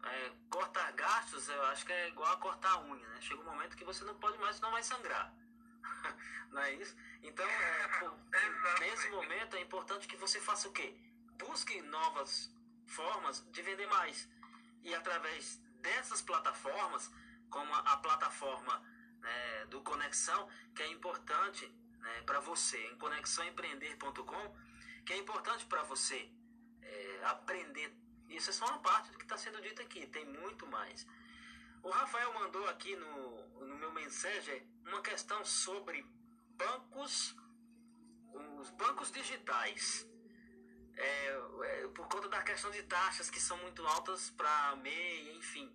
[0.05, 3.21] é, cortar gastos, eu acho que é igual a cortar a unha, né?
[3.21, 5.33] Chega um momento que você não pode mais, não vai sangrar.
[6.51, 6.95] não é isso?
[7.23, 10.95] Então, é, por, nesse momento é importante que você faça o quê?
[11.51, 12.49] Busque novas
[12.87, 14.25] formas de vender mais.
[14.83, 17.11] E através dessas plataformas,
[17.49, 18.81] como a, plataforma
[19.19, 21.67] né, do Conexão, que é importante
[21.99, 24.55] né, para você, em conexãoempreender.com,
[25.05, 26.31] que é importante para você
[26.81, 27.93] é, aprender.
[28.29, 31.05] Isso é só uma parte do que está sendo dito aqui, tem muito mais.
[31.83, 36.01] O Rafael mandou aqui no, no meu Messenger uma questão sobre
[36.55, 37.35] bancos,
[38.57, 40.09] os bancos digitais.
[41.01, 45.67] É, é, por conta da questão de taxas que são muito altas para MEI, enfim.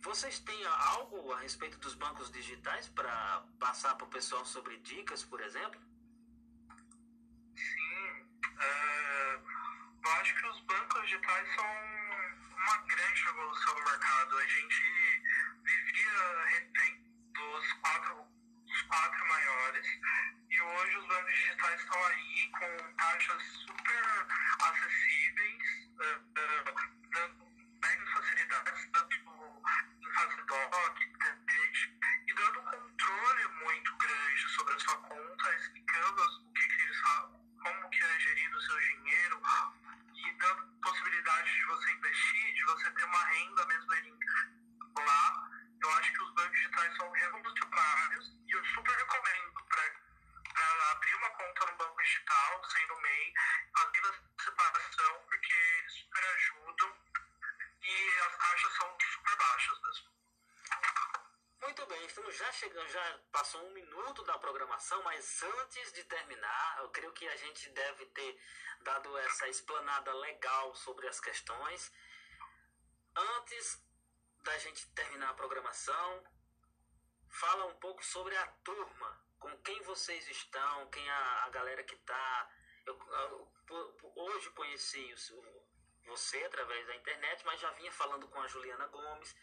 [0.00, 5.22] Vocês têm algo a respeito dos bancos digitais para passar para o pessoal sobre dicas,
[5.22, 5.80] por exemplo?
[7.56, 8.26] Sim.
[8.58, 9.40] É,
[10.04, 11.64] eu acho que os bancos digitais são
[12.56, 14.38] uma grande revolução no mercado.
[14.38, 15.22] A gente
[15.62, 17.00] vivia refém
[17.32, 18.26] dos quatro,
[18.92, 19.86] quatro maiores.
[20.50, 24.26] E hoje os bancos digitais estão aí com taxas super
[24.60, 27.01] acessíveis, uh, uh,
[66.92, 68.40] creio que a gente deve ter
[68.82, 71.92] dado essa explanada legal sobre as questões.
[73.16, 73.82] Antes
[74.42, 76.24] da gente terminar a programação,
[77.28, 81.94] fala um pouco sobre a turma, com quem vocês estão, quem a, a galera que
[81.94, 82.50] está.
[82.86, 82.98] Eu,
[83.70, 85.14] eu, hoje conheci
[86.04, 89.34] você através da internet, mas já vinha falando com a Juliana Gomes.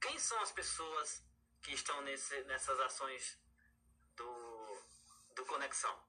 [0.00, 1.24] Quem são as pessoas
[1.62, 3.38] que estão nesse, nessas ações
[4.14, 4.82] do,
[5.34, 6.07] do Conexão?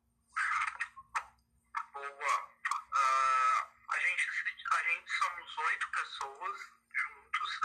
[2.00, 2.08] Boa.
[2.08, 3.60] Uh,
[3.90, 4.30] a, gente,
[4.72, 6.58] a gente somos oito pessoas
[6.96, 7.60] juntos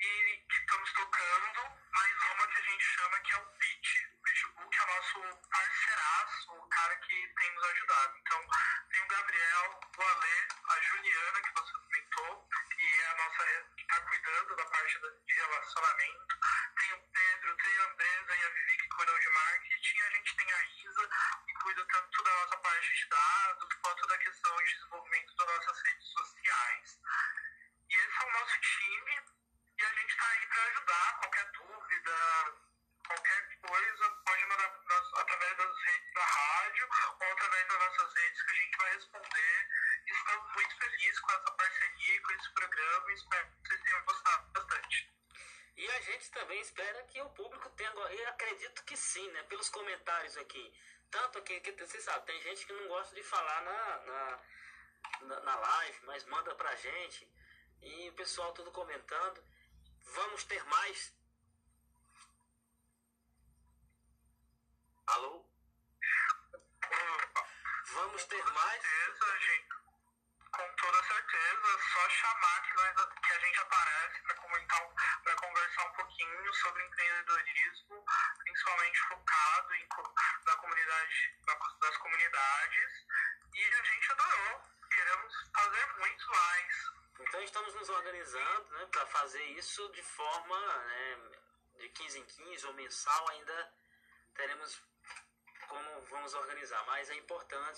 [0.00, 4.06] e estamos tocando mais uma que a gente chama que é o Pitch.
[4.14, 8.16] O Pitchbook é o nosso parceiraço, o cara que tem nos ajudado.
[8.16, 8.40] Então,
[8.88, 10.48] tem o Gabriel, o Ale,
[46.56, 47.90] também espera que o público tenha.
[47.90, 49.42] Eu acredito que sim, né?
[49.44, 50.72] Pelos comentários aqui.
[51.10, 54.40] Tanto que, que você sabe, tem gente que não gosta de falar na, na,
[55.22, 57.28] na, na live, mas manda pra gente.
[57.82, 59.42] E o pessoal tudo comentando.
[60.14, 61.12] Vamos ter mais.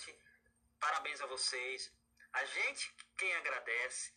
[0.09, 0.18] Importante.
[0.80, 1.93] Parabéns a vocês.
[2.32, 4.12] A gente quem agradece,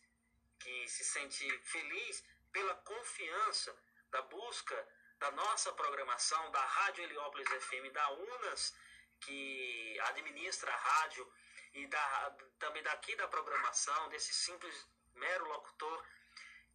[0.58, 3.76] que se sente feliz pela confiança
[4.10, 4.88] da busca
[5.18, 8.74] da nossa programação, da Rádio Heliópolis FM, da UNAS,
[9.20, 11.32] que administra a rádio,
[11.74, 16.04] e da, também daqui da programação, desse simples mero locutor,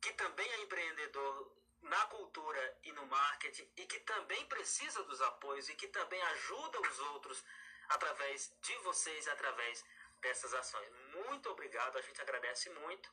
[0.02, 5.70] que também é empreendedor na cultura e no marketing e que também precisa dos apoios
[5.70, 7.44] e que também ajuda os outros
[7.90, 9.86] através de vocês, através
[10.22, 10.90] dessas ações.
[11.14, 13.10] Muito obrigado, a gente agradece muito.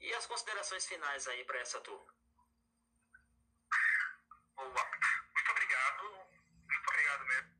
[0.00, 2.14] E as considerações finais aí para essa turma.
[4.54, 4.68] Boa.
[4.68, 6.02] Muito obrigado.
[6.68, 7.57] Muito obrigado mesmo.